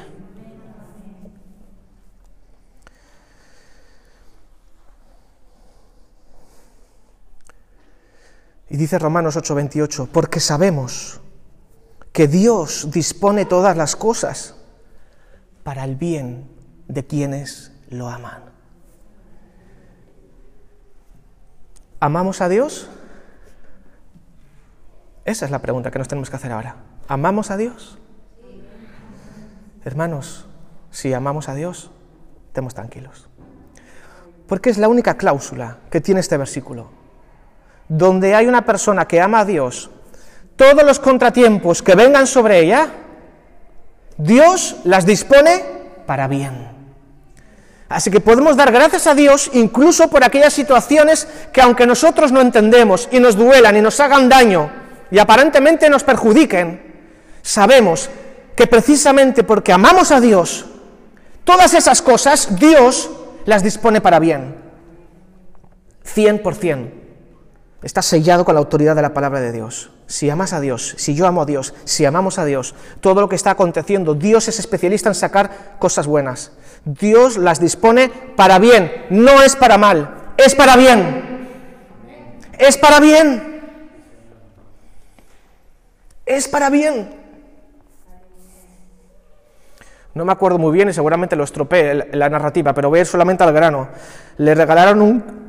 [8.68, 11.22] Y dice Romanos 8:28, porque sabemos
[12.12, 14.56] que Dios dispone todas las cosas
[15.62, 16.50] para el bien
[16.88, 18.53] de quienes lo aman.
[22.04, 22.90] ¿Amamos a Dios?
[25.24, 26.76] Esa es la pregunta que nos tenemos que hacer ahora.
[27.08, 27.98] ¿Amamos a Dios?
[29.86, 30.46] Hermanos,
[30.92, 31.92] si amamos a Dios,
[32.48, 33.30] estemos tranquilos.
[34.50, 36.90] Porque es la única cláusula que tiene este versículo
[37.88, 39.90] donde hay una persona que ama a Dios,
[40.58, 42.92] todos los contratiempos que vengan sobre ella,
[44.18, 45.64] Dios las dispone
[46.06, 46.73] para bien.
[47.94, 52.42] Así que podemos dar gracias a Dios incluso por aquellas situaciones que aunque nosotros no
[52.42, 54.72] entendemos y nos duelan y nos hagan daño
[55.12, 56.82] y aparentemente nos perjudiquen,
[57.44, 58.10] sabemos
[58.56, 60.66] que precisamente porque amamos a Dios,
[61.44, 63.12] todas esas cosas Dios
[63.46, 64.56] las dispone para bien.
[66.16, 67.03] 100%.
[67.84, 69.92] Está sellado con la autoridad de la palabra de Dios.
[70.08, 73.28] Si amas a Dios, si yo amo a Dios, si amamos a Dios, todo lo
[73.28, 76.54] que está aconteciendo, Dios es especialista en sacar cosas buenas.
[76.86, 81.34] Dios las dispone para bien, no es para mal, es para bien.
[82.58, 83.62] Es para bien.
[86.26, 87.22] Es para bien.
[90.14, 93.08] No me acuerdo muy bien y seguramente lo estropeé la narrativa, pero voy a ir
[93.08, 93.90] solamente al grano.
[94.38, 95.43] Le regalaron un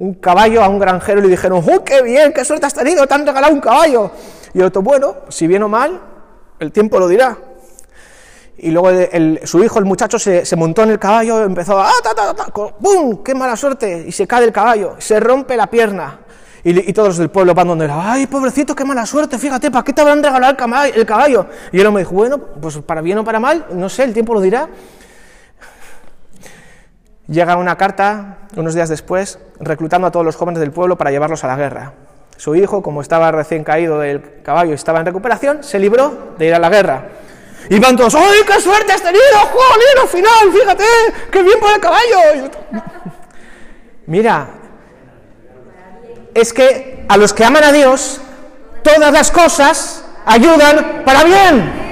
[0.00, 3.06] un caballo a un granjero y le dijeron, ¡oh, qué bien, qué suerte has tenido,
[3.06, 4.10] te han regalado un caballo!
[4.54, 6.00] Y el otro, bueno, si bien o mal,
[6.58, 7.36] el tiempo lo dirá.
[8.56, 8.90] Y luego
[9.44, 12.46] su hijo, el muchacho, se, montó en el caballo, empezó a, ¡ah,
[12.78, 13.22] ¡bum!
[13.22, 14.04] ¡Qué mala suerte!
[14.08, 16.20] Y se cae el caballo, se rompe la pierna.
[16.64, 19.38] Y, todos los del pueblo van donde era, ¡ay, pobrecito, qué mala suerte!
[19.38, 20.56] Fíjate, ¿para qué te habrán regalado
[20.94, 21.46] el caballo?
[21.72, 24.32] Y él me dijo, bueno, pues para bien o para mal, no sé, el tiempo
[24.32, 24.66] lo dirá.
[27.30, 31.44] Llega una carta unos días después reclutando a todos los jóvenes del pueblo para llevarlos
[31.44, 31.92] a la guerra.
[32.36, 36.46] Su hijo, como estaba recién caído del caballo y estaba en recuperación, se libró de
[36.46, 37.04] ir a la guerra.
[37.68, 39.22] Y van todos, ¡ay, qué suerte has tenido!
[39.52, 40.52] ¡Joder, al final!
[40.52, 40.84] ¡Fíjate!
[41.30, 42.50] ¡Qué bien por el caballo!
[44.06, 44.48] Mira,
[46.34, 48.20] es que a los que aman a Dios,
[48.82, 51.89] todas las cosas ayudan para bien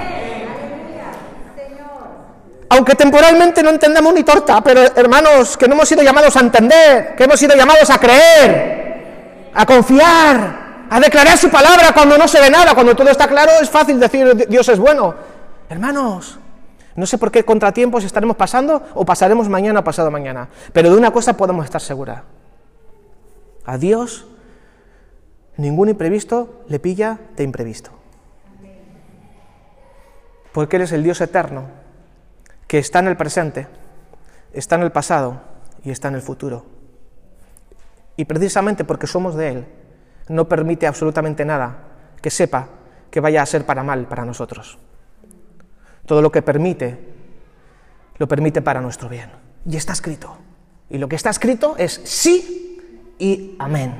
[2.69, 7.15] aunque temporalmente no entendamos ni torta, pero hermanos, que no hemos sido llamados a entender,
[7.15, 12.39] que hemos sido llamados a creer, a confiar, a declarar su palabra cuando no se
[12.39, 15.15] ve nada, cuando todo está claro es fácil decir Dios es bueno.
[15.67, 16.39] Hermanos,
[16.95, 21.11] no sé por qué contratiempos estaremos pasando o pasaremos mañana pasado mañana, pero de una
[21.11, 22.21] cosa podemos estar seguras.
[23.65, 24.27] A Dios
[25.57, 27.91] ningún imprevisto le pilla de imprevisto.
[30.53, 31.65] Porque Él es el Dios eterno,
[32.69, 33.67] que está en el presente,
[34.53, 35.41] está en el pasado
[35.83, 36.67] y está en el futuro.
[38.15, 39.65] Y precisamente porque somos de Él,
[40.27, 41.79] no permite absolutamente nada
[42.21, 42.69] que sepa
[43.09, 44.77] que vaya a ser para mal para nosotros.
[46.05, 46.95] Todo lo que permite,
[48.19, 49.31] lo permite para nuestro bien.
[49.65, 50.37] Y está escrito.
[50.91, 53.95] Y lo que está escrito es sí y amén.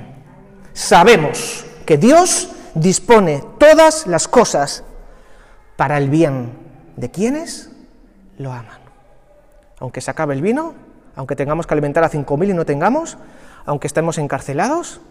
[0.74, 4.84] Sabemos que Dios dispone todas las cosas
[5.76, 6.52] para el bien
[6.98, 7.69] de quienes
[8.40, 8.80] lo aman.
[9.80, 10.74] Aunque se acabe el vino,
[11.16, 13.18] aunque tengamos que alimentar a 5.000 y no tengamos,
[13.66, 15.02] aunque estemos encarcelados,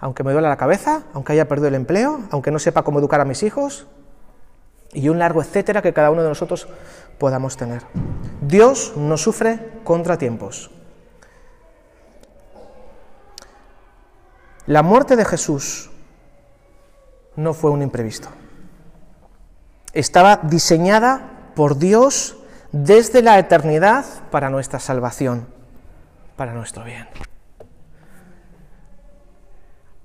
[0.00, 3.20] aunque me duele la cabeza, aunque haya perdido el empleo, aunque no sepa cómo educar
[3.20, 3.86] a mis hijos,
[4.92, 6.68] y un largo etcétera que cada uno de nosotros
[7.18, 7.82] podamos tener.
[8.42, 10.70] Dios no sufre contratiempos.
[14.66, 15.90] La muerte de Jesús
[17.36, 18.28] no fue un imprevisto.
[19.92, 22.36] Estaba diseñada por Dios
[22.74, 25.46] desde la eternidad para nuestra salvación,
[26.34, 27.06] para nuestro bien.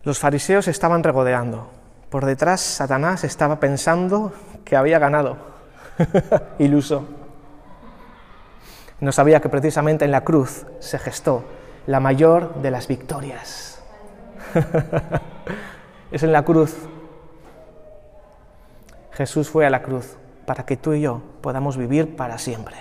[0.04, 1.72] Los fariseos estaban regodeando.
[2.12, 5.38] Por detrás Satanás estaba pensando que había ganado.
[6.60, 7.08] Iluso.
[9.00, 11.46] No sabía que precisamente en la cruz se gestó
[11.88, 13.82] la mayor de las victorias.
[16.12, 16.76] es en la cruz
[19.14, 20.18] Jesús fue a la cruz
[20.50, 22.76] para que tú y yo podamos vivir para siempre.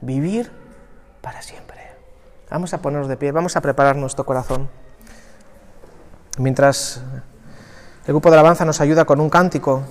[0.00, 0.48] Vivir
[1.20, 1.80] para siempre.
[2.48, 4.70] Vamos a ponernos de pie, vamos a preparar nuestro corazón.
[6.38, 7.02] Mientras
[8.06, 9.82] el grupo de alabanza nos ayuda con un cántico,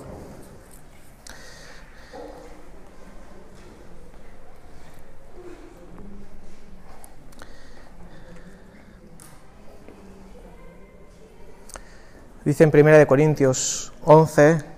[12.46, 14.73] Dice en 1 Corintios 11,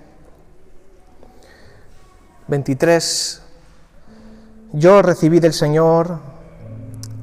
[2.48, 3.42] 23,
[4.72, 6.18] yo recibí del Señor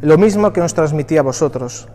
[0.01, 1.87] lo mismo que os transmití a vosotros,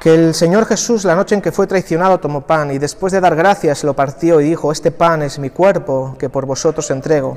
[0.00, 3.20] que el Señor Jesús la noche en que fue traicionado tomó pan y después de
[3.20, 7.34] dar gracias lo partió y dijo, este pan es mi cuerpo que por vosotros entrego.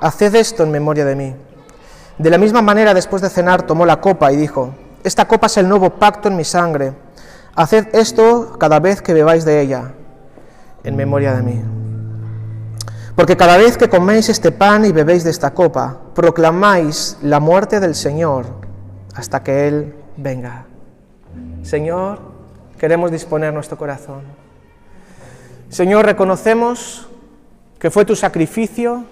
[0.00, 1.34] Haced esto en memoria de mí.
[2.18, 5.56] De la misma manera después de cenar tomó la copa y dijo, esta copa es
[5.56, 6.92] el nuevo pacto en mi sangre
[7.54, 9.92] Haced esto cada vez que bebáis de ella,
[10.84, 11.79] en memoria de mí.
[13.20, 17.78] Porque cada vez que coméis este pan y bebéis de esta copa, proclamáis la muerte
[17.78, 18.46] del Señor
[19.14, 20.64] hasta que Él venga.
[21.62, 22.18] Señor,
[22.78, 24.22] queremos disponer nuestro corazón.
[25.68, 27.08] Señor, reconocemos
[27.78, 29.04] que fue tu sacrificio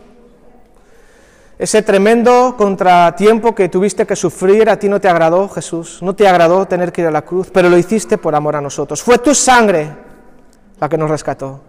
[1.58, 6.26] ese tremendo contratiempo que tuviste que sufrir, a ti no te agradó, Jesús, no te
[6.26, 9.02] agradó tener que ir a la cruz, pero lo hiciste por amor a nosotros.
[9.02, 9.94] Fue tu sangre
[10.80, 11.67] la que nos rescató.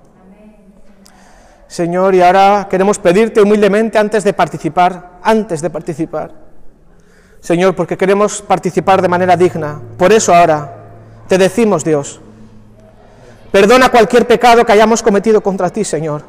[1.69, 6.31] Señor, y ahora queremos pedirte humildemente antes de participar, antes de participar.
[7.41, 9.79] Señor, porque queremos participar de manera digna.
[9.95, 10.73] Por eso ahora
[11.27, 12.19] te decimos, Dios,
[13.51, 16.23] perdona cualquier pecado que hayamos cometido contra ti, Señor.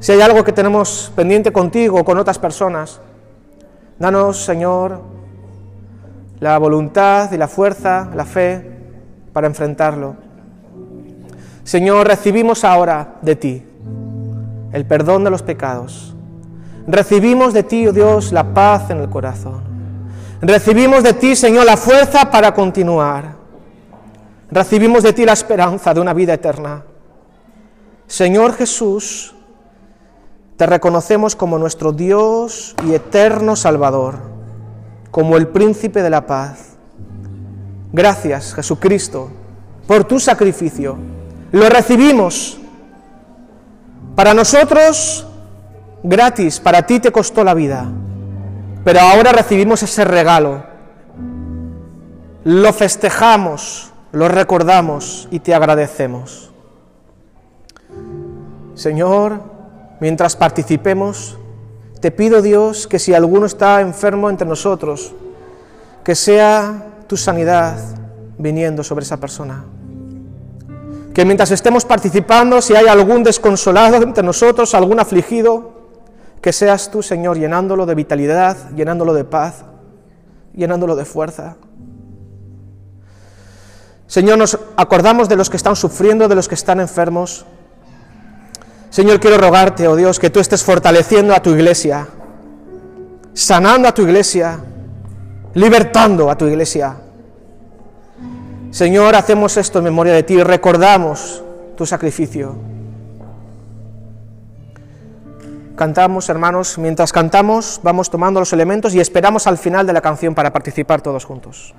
[0.00, 3.00] Si hay algo que tenemos pendiente contigo o con otras personas,
[3.98, 5.00] danos, Señor,
[6.40, 8.70] la voluntad y la fuerza, la fe
[9.32, 10.14] para enfrentarlo.
[11.64, 13.67] Señor, recibimos ahora de ti
[14.72, 16.14] el perdón de los pecados.
[16.86, 19.62] Recibimos de ti, oh Dios, la paz en el corazón.
[20.40, 23.36] Recibimos de ti, Señor, la fuerza para continuar.
[24.50, 26.84] Recibimos de ti la esperanza de una vida eterna.
[28.06, 29.34] Señor Jesús,
[30.56, 34.16] te reconocemos como nuestro Dios y eterno Salvador,
[35.10, 36.76] como el príncipe de la paz.
[37.92, 39.28] Gracias, Jesucristo,
[39.86, 40.96] por tu sacrificio.
[41.52, 42.58] Lo recibimos.
[44.18, 45.24] Para nosotros,
[46.02, 47.86] gratis, para ti te costó la vida.
[48.82, 50.64] Pero ahora recibimos ese regalo.
[52.42, 56.50] Lo festejamos, lo recordamos y te agradecemos.
[58.74, 59.40] Señor,
[60.00, 61.38] mientras participemos,
[62.00, 65.12] te pido Dios que si alguno está enfermo entre nosotros,
[66.02, 67.78] que sea tu sanidad
[68.36, 69.77] viniendo sobre esa persona.
[71.18, 75.72] Que mientras estemos participando, si hay algún desconsolado entre nosotros, algún afligido,
[76.40, 79.64] que seas tú, Señor, llenándolo de vitalidad, llenándolo de paz,
[80.54, 81.56] llenándolo de fuerza.
[84.06, 87.44] Señor, nos acordamos de los que están sufriendo, de los que están enfermos.
[88.88, 92.06] Señor, quiero rogarte, oh Dios, que tú estés fortaleciendo a tu iglesia,
[93.34, 94.60] sanando a tu iglesia,
[95.54, 97.07] libertando a tu iglesia.
[98.70, 101.42] Señor, hacemos esto en memoria de ti, recordamos
[101.76, 102.54] tu sacrificio.
[105.74, 110.34] Cantamos, hermanos, mientras cantamos vamos tomando los elementos y esperamos al final de la canción
[110.34, 111.74] para participar todos juntos.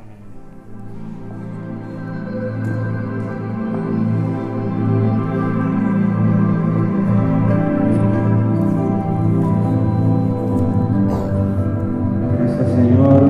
[12.40, 13.30] Gracias, Señor,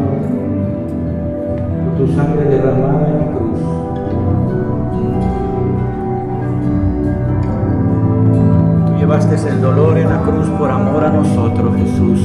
[1.98, 2.89] tu sangre derramada
[9.46, 12.20] el dolor en la cruz por amor a nosotros, Jesús.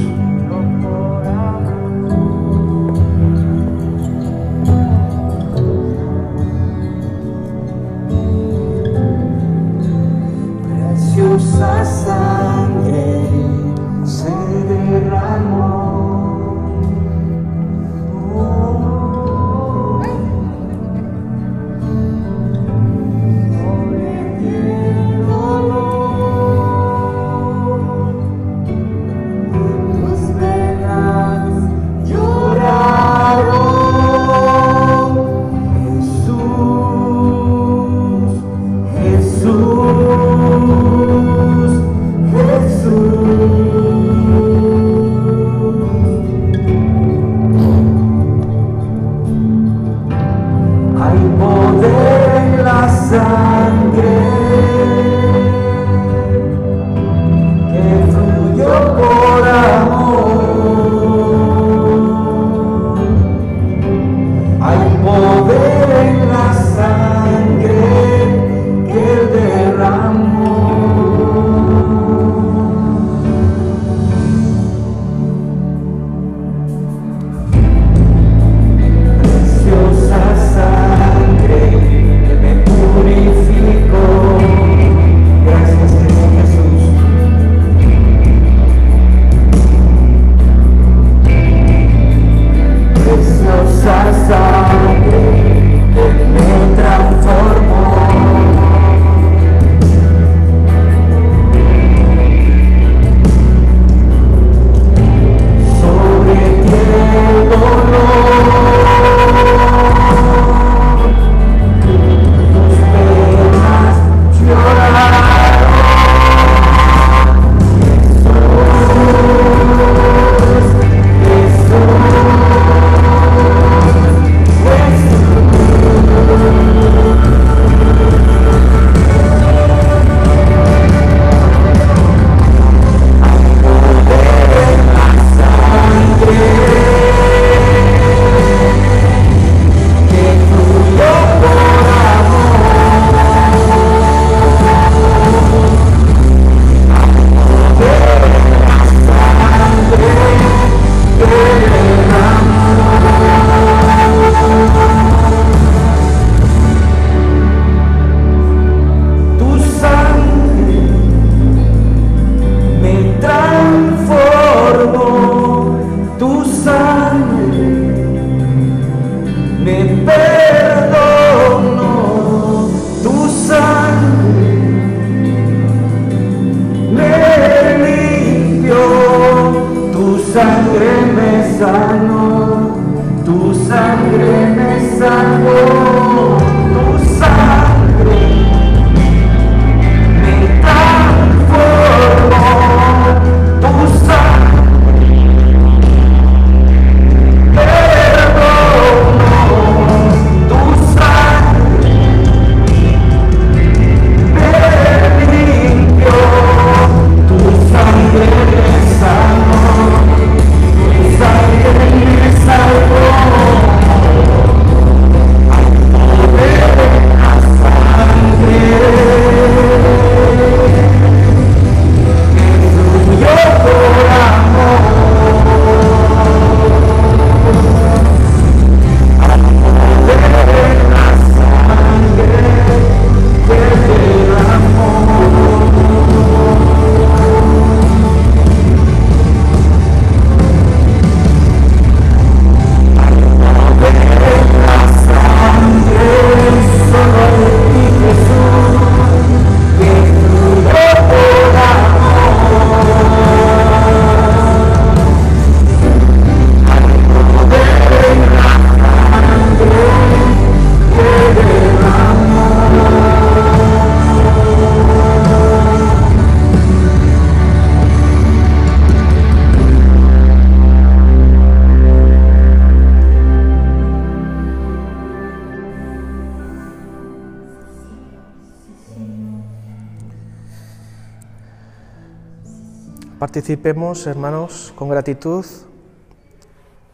[283.35, 285.45] Participemos, hermanos, con gratitud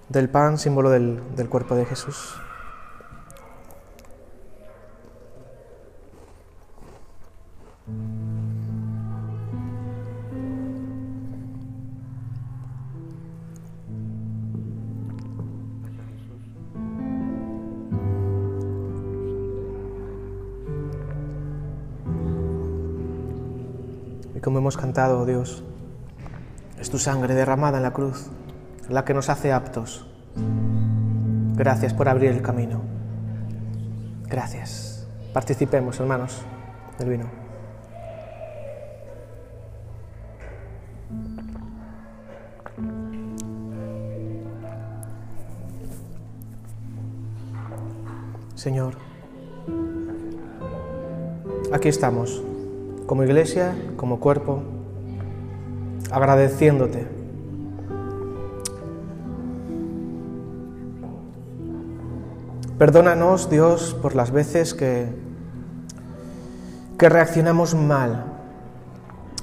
[0.10, 2.34] del pan, símbolo del, del cuerpo de Jesús.
[24.34, 25.64] Y como hemos cantado, Dios,
[26.82, 28.32] es tu sangre derramada en la cruz
[28.89, 30.07] la que nos hace aptos.
[31.55, 32.82] Gracias por abrir el camino.
[34.27, 35.07] Gracias.
[35.32, 36.41] Participemos, hermanos,
[36.97, 37.25] del vino.
[48.55, 48.95] Señor,
[51.71, 52.43] aquí estamos,
[53.05, 54.80] como iglesia, como cuerpo,
[56.12, 57.07] agradeciéndote.
[62.78, 65.07] Perdónanos, Dios, por las veces que,
[66.97, 68.26] que reaccionamos mal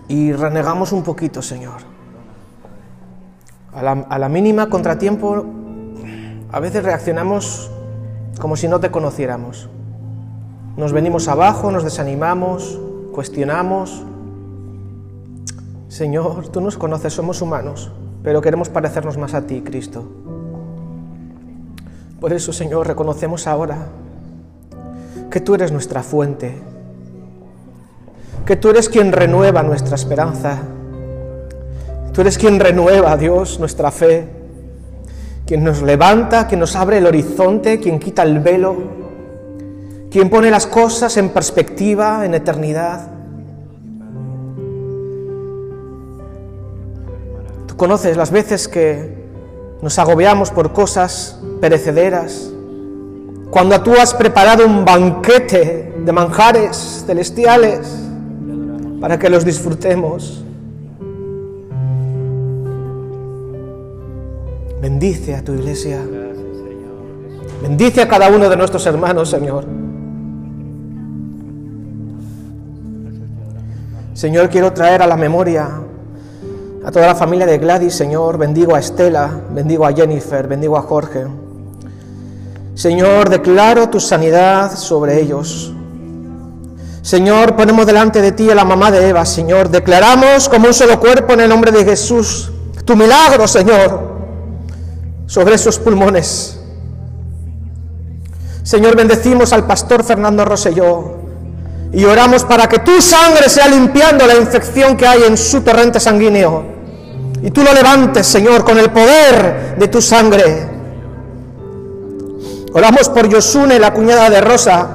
[0.09, 1.81] y renegamos un poquito, Señor.
[3.73, 5.45] A la, a la mínima contratiempo,
[6.51, 7.71] a veces reaccionamos
[8.41, 9.69] como si no te conociéramos.
[10.77, 12.81] Nos venimos abajo, nos desanimamos,
[13.12, 14.05] cuestionamos.
[15.89, 17.91] Señor, tú nos conoces, somos humanos,
[18.22, 20.05] pero queremos parecernos más a ti, Cristo.
[22.20, 23.86] Por eso, Señor, reconocemos ahora
[25.30, 26.55] que tú eres nuestra fuente,
[28.45, 30.59] que tú eres quien renueva nuestra esperanza,
[32.12, 34.28] tú eres quien renueva, Dios, nuestra fe,
[35.47, 38.76] quien nos levanta, quien nos abre el horizonte, quien quita el velo,
[40.11, 43.18] quien pone las cosas en perspectiva, en eternidad.
[47.79, 49.14] Conoces las veces que
[49.81, 52.51] nos agobiamos por cosas perecederas,
[53.51, 57.89] cuando tú has preparado un banquete de manjares celestiales
[59.01, 60.45] para que los disfrutemos.
[64.83, 66.01] Bendice a tu iglesia.
[67.62, 69.64] Bendice a cada uno de nuestros hermanos, Señor.
[74.14, 75.81] Señor, quiero traer a la memoria
[76.89, 78.39] a toda la familia de Gladys, Señor.
[78.39, 81.26] Bendigo a Estela, bendigo a Jennifer, bendigo a Jorge.
[82.74, 85.74] Señor, declaro tu sanidad sobre ellos.
[87.03, 89.68] Señor, ponemos delante de ti a la mamá de Eva, Señor.
[89.68, 92.51] Declaramos como un solo cuerpo en el nombre de Jesús
[92.86, 94.01] tu milagro, Señor,
[95.26, 96.59] sobre esos pulmones.
[98.62, 101.16] Señor, bendecimos al pastor Fernando Roselló
[101.93, 106.01] y oramos para que tu sangre sea limpiando la infección que hay en su torrente
[106.01, 106.78] sanguíneo.
[107.43, 110.68] Y tú lo levantes, Señor, con el poder de tu sangre.
[112.72, 114.89] Oramos por Yosune, la cuñada de Rosa.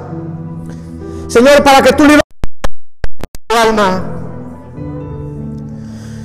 [1.27, 2.21] Señor, para que tú liberes
[3.47, 4.03] tu alma.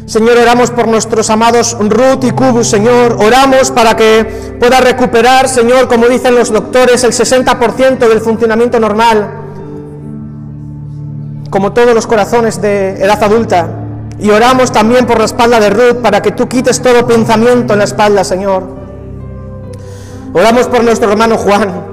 [0.07, 3.19] Señor, oramos por nuestros amados Ruth y Kubus, Señor.
[3.21, 9.31] Oramos para que pueda recuperar, Señor, como dicen los doctores, el 60% del funcionamiento normal,
[11.51, 13.88] como todos los corazones de edad adulta.
[14.21, 17.79] Y oramos también por la espalda de Ruth para que tú quites todo pensamiento en
[17.79, 18.65] la espalda, Señor.
[20.33, 21.87] Oramos por nuestro hermano Juan,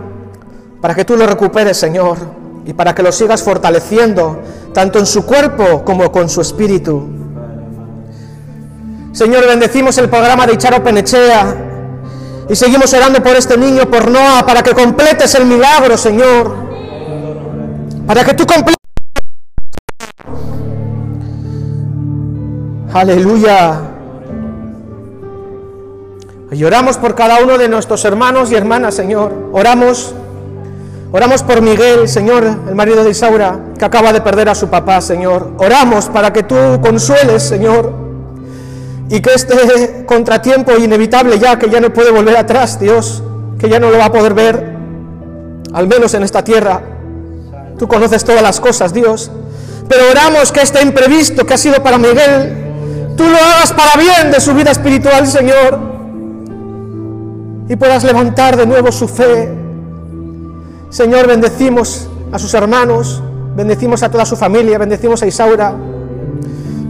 [0.81, 2.17] para que tú lo recuperes, Señor,
[2.65, 4.39] y para que lo sigas fortaleciendo,
[4.73, 7.07] tanto en su cuerpo como con su espíritu.
[9.11, 11.55] Señor, bendecimos el programa de Icharo Penechea
[12.49, 16.53] y seguimos orando por este niño, por Noah, para que completes el milagro, Señor.
[18.05, 18.84] Para que tú completes.
[22.95, 23.81] Aleluya.
[26.49, 29.33] Y oramos por cada uno de nuestros hermanos y hermanas, Señor.
[29.51, 30.15] Oramos,
[31.11, 35.01] oramos por Miguel, Señor, el marido de Isaura, que acaba de perder a su papá,
[35.01, 35.55] Señor.
[35.57, 37.91] Oramos para que tú consueles, Señor,
[39.09, 43.21] y que este contratiempo inevitable ya, que ya no puede volver atrás, Dios,
[43.59, 44.73] que ya no lo va a poder ver,
[45.73, 46.81] al menos en esta tierra.
[47.77, 49.29] Tú conoces todas las cosas, Dios.
[49.89, 52.64] Pero oramos que este imprevisto que ha sido para Miguel,
[53.15, 55.95] tú lo hagas para bien de su vida espiritual, Señor
[57.67, 59.49] y puedas levantar de nuevo su fe.
[60.89, 63.21] Señor, bendecimos a sus hermanos,
[63.55, 65.73] bendecimos a toda su familia, bendecimos a Isaura,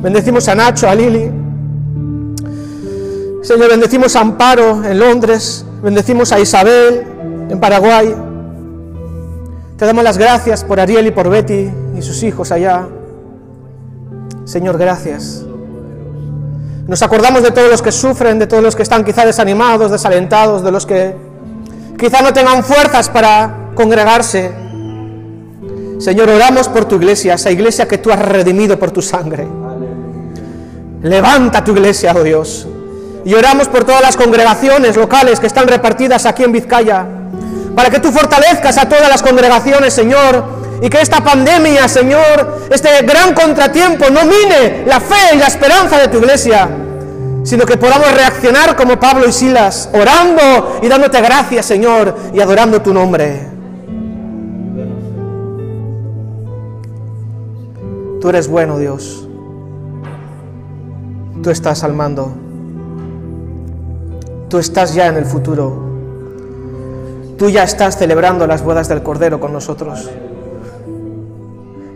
[0.01, 1.31] bendecimos a Nacho, a Lili.
[3.41, 7.03] Señor, bendecimos a Amparo en Londres, bendecimos a Isabel
[7.49, 8.13] en Paraguay.
[9.77, 12.87] Te damos las gracias por Ariel y por Betty y sus hijos allá.
[14.45, 15.45] Señor, gracias.
[16.87, 20.63] Nos acordamos de todos los que sufren, de todos los que están quizá desanimados, desalentados,
[20.63, 21.15] de los que
[21.97, 24.51] quizá no tengan fuerzas para congregarse.
[25.97, 29.47] Señor, oramos por tu iglesia, esa iglesia que tú has redimido por tu sangre.
[31.01, 32.67] Levanta tu iglesia, oh Dios.
[33.25, 37.03] Y oramos por todas las congregaciones locales que están repartidas aquí en Vizcaya,
[37.75, 40.43] para que tú fortalezcas a todas las congregaciones, Señor,
[40.81, 45.97] y que esta pandemia, Señor, este gran contratiempo no mine la fe y la esperanza
[45.97, 46.69] de tu iglesia,
[47.43, 52.81] sino que podamos reaccionar como Pablo y Silas, orando y dándote gracias, Señor, y adorando
[52.81, 53.47] tu nombre.
[58.19, 59.27] Tú eres bueno, Dios.
[61.43, 62.33] Tú estás al mando.
[64.49, 65.83] Tú estás ya en el futuro.
[67.37, 70.09] Tú ya estás celebrando las bodas del Cordero con nosotros.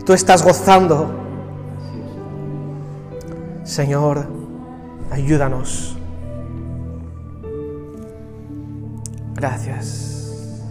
[0.10, 1.05] Tú estás gozando.
[3.64, 4.26] Señor,
[5.12, 5.99] ayúdanos.
[9.36, 10.64] Gracias.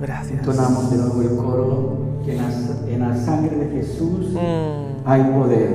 [0.00, 0.38] Gracias.
[0.38, 4.36] Entonamos de nuevo el coro que en la, en la sangre de Jesús
[5.04, 5.70] hay poder.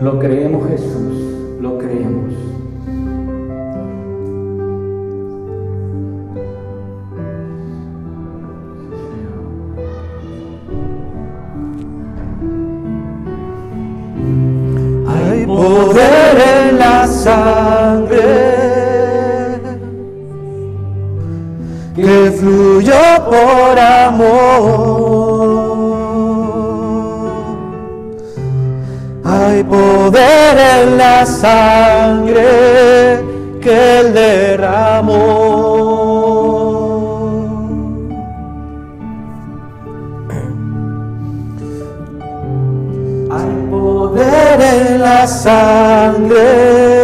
[0.00, 2.32] Lo creemos Jesús, lo creemos.
[22.40, 24.30] Fluyó por amor.
[29.24, 33.22] Hay poder en la sangre
[33.60, 35.20] que él derramó.
[43.30, 46.99] Hay poder en la sangre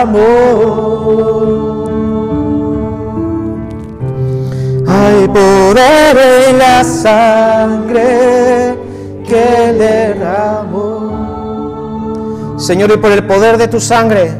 [0.00, 1.88] amor.
[4.86, 8.76] Hay poder en la sangre
[9.26, 11.08] que derramó.
[12.58, 14.32] Señor, y por el poder de tu sangre,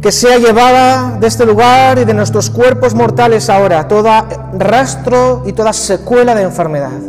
[0.00, 4.08] que sea llevada de este lugar y de nuestros cuerpos mortales ahora todo
[4.56, 7.00] rastro y toda secuela de enfermedad.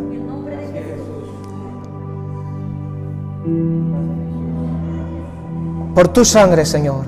[5.94, 7.06] Por tu sangre, Señor.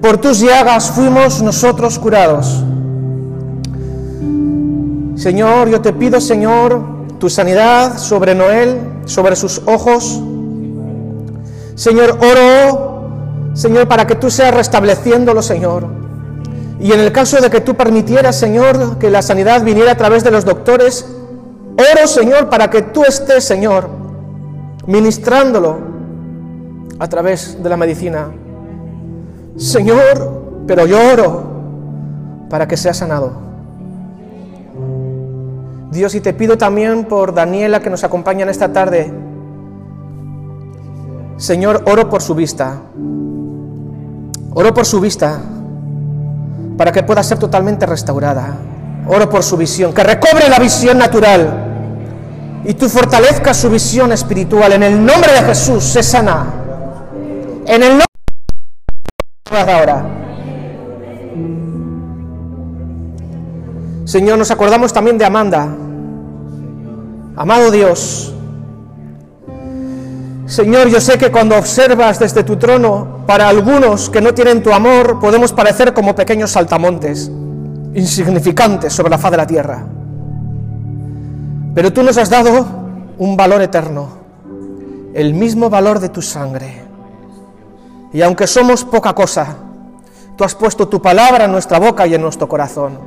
[0.00, 2.62] Por tus llagas fuimos nosotros curados.
[5.16, 6.80] Señor, yo te pido, Señor,
[7.18, 10.22] tu sanidad sobre Noel, sobre sus ojos.
[11.74, 13.10] Señor, oro,
[13.54, 15.86] Señor, para que tú seas restableciéndolo, Señor.
[16.80, 20.22] Y en el caso de que tú permitieras, Señor, que la sanidad viniera a través
[20.22, 21.04] de los doctores,
[21.72, 23.90] oro, Señor, para que tú estés, Señor,
[24.86, 25.78] ministrándolo
[27.00, 28.28] a través de la medicina.
[29.58, 31.42] Señor, pero yo oro
[32.48, 33.32] para que sea sanado.
[35.90, 39.12] Dios, y te pido también por Daniela que nos acompaña en esta tarde.
[41.36, 42.82] Señor, oro por su vista.
[44.54, 45.40] Oro por su vista
[46.76, 48.56] para que pueda ser totalmente restaurada.
[49.08, 51.64] Oro por su visión, que recobre la visión natural
[52.64, 54.72] y tú fortalezcas su visión espiritual.
[54.72, 56.46] En el nombre de Jesús, se sana.
[57.66, 58.07] En el nombre
[64.04, 65.68] Señor, nos acordamos también de Amanda.
[67.36, 68.34] Amado Dios,
[70.48, 74.72] Señor, yo sé que cuando observas desde tu trono, para algunos que no tienen tu
[74.72, 77.30] amor, podemos parecer como pequeños saltamontes,
[77.94, 79.86] insignificantes sobre la faz de la tierra.
[81.74, 82.66] Pero tú nos has dado
[83.18, 84.08] un valor eterno,
[85.12, 86.87] el mismo valor de tu sangre.
[88.12, 89.56] Y aunque somos poca cosa,
[90.36, 92.98] tú has puesto tu palabra en nuestra boca y en nuestro corazón.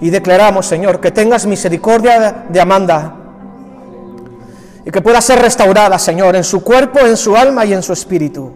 [0.00, 3.14] Y declaramos, Señor, que tengas misericordia de Amanda
[4.84, 7.92] y que pueda ser restaurada, Señor, en su cuerpo, en su alma y en su
[7.92, 8.52] espíritu.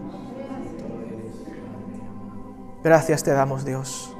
[2.83, 4.13] Gracias te damos, Dios.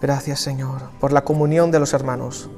[0.00, 2.48] Gracias, Señor, por la comunión de los hermanos.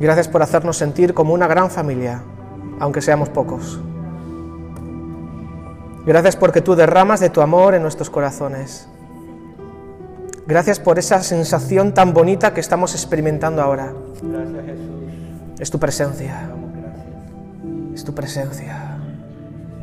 [0.00, 2.22] Gracias por hacernos sentir como una gran familia,
[2.80, 3.80] aunque seamos pocos.
[6.06, 8.88] Gracias porque tú derramas de tu amor en nuestros corazones.
[10.46, 13.92] Gracias por esa sensación tan bonita que estamos experimentando ahora.
[14.22, 15.00] Gracias Jesús.
[15.60, 16.50] Es tu presencia.
[17.94, 18.98] Es tu presencia.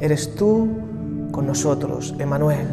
[0.02, 0.68] Eres tú
[1.32, 2.68] con nosotros, Emanuel.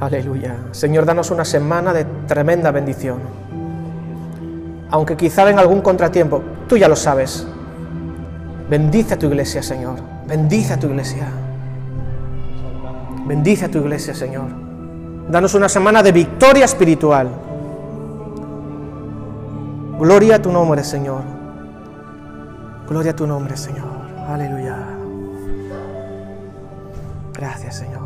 [0.00, 0.56] Aleluya.
[0.72, 3.20] Señor, danos una semana de tremenda bendición.
[4.90, 7.46] Aunque quizá venga algún contratiempo, tú ya lo sabes.
[8.68, 9.96] Bendice a tu iglesia, Señor.
[10.26, 11.28] Bendice a tu iglesia.
[13.26, 14.48] Bendice a tu iglesia, Señor.
[15.30, 17.28] Danos una semana de victoria espiritual.
[19.98, 21.22] Gloria a tu nombre, Señor.
[22.88, 23.88] Gloria a tu nombre, Señor.
[24.28, 24.76] Aleluya.
[27.32, 28.03] Gracias, Señor.